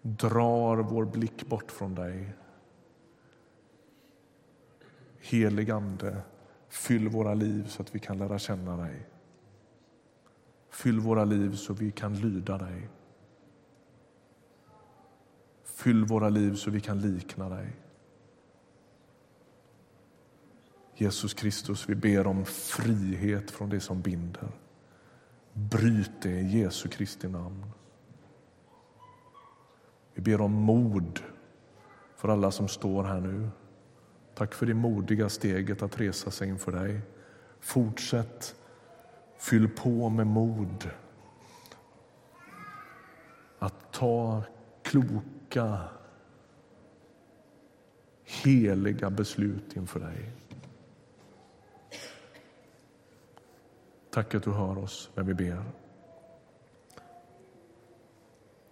drar 0.00 0.76
vår 0.76 1.04
blick 1.04 1.46
bort 1.46 1.70
från 1.70 1.94
dig. 1.94 2.34
Helig 5.20 5.70
Ande, 5.70 6.22
fyll 6.68 7.08
våra 7.08 7.34
liv 7.34 7.66
så 7.68 7.82
att 7.82 7.94
vi 7.94 7.98
kan 7.98 8.18
lära 8.18 8.38
känna 8.38 8.76
dig. 8.76 9.11
Fyll 10.72 11.00
våra 11.00 11.24
liv 11.24 11.54
så 11.54 11.72
vi 11.72 11.90
kan 11.90 12.14
lyda 12.14 12.58
dig. 12.58 12.88
Fyll 15.64 16.04
våra 16.04 16.28
liv 16.28 16.54
så 16.54 16.70
vi 16.70 16.80
kan 16.80 17.00
likna 17.00 17.48
dig. 17.48 17.76
Jesus 20.94 21.34
Kristus, 21.34 21.88
vi 21.88 21.94
ber 21.94 22.26
om 22.26 22.44
frihet 22.44 23.50
från 23.50 23.70
det 23.70 23.80
som 23.80 24.02
binder. 24.02 24.48
Bryt 25.52 26.22
det 26.22 26.40
i 26.40 26.60
Jesu 26.60 26.88
Kristi 26.88 27.28
namn. 27.28 27.64
Vi 30.14 30.22
ber 30.22 30.40
om 30.40 30.52
mod 30.52 31.20
för 32.16 32.28
alla 32.28 32.50
som 32.50 32.68
står 32.68 33.04
här 33.04 33.20
nu. 33.20 33.48
Tack 34.34 34.54
för 34.54 34.66
det 34.66 34.74
modiga 34.74 35.28
steget 35.28 35.82
att 35.82 36.00
resa 36.00 36.30
sig 36.30 36.48
inför 36.48 36.72
dig. 36.72 37.00
Fortsätt, 37.60 38.54
fyll 39.42 39.68
på 39.68 40.08
med 40.08 40.26
mod 40.26 40.90
att 43.58 43.92
ta 43.92 44.42
kloka, 44.82 45.80
heliga 48.24 49.10
beslut 49.10 49.76
inför 49.76 50.00
dig. 50.00 50.32
Tack 54.10 54.34
att 54.34 54.42
du 54.42 54.50
hör 54.50 54.78
oss 54.78 55.10
när 55.14 55.22
vi 55.22 55.34
ber. 55.34 55.64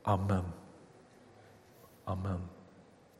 Amen. 0.02 0.44
Amen. 2.04 2.59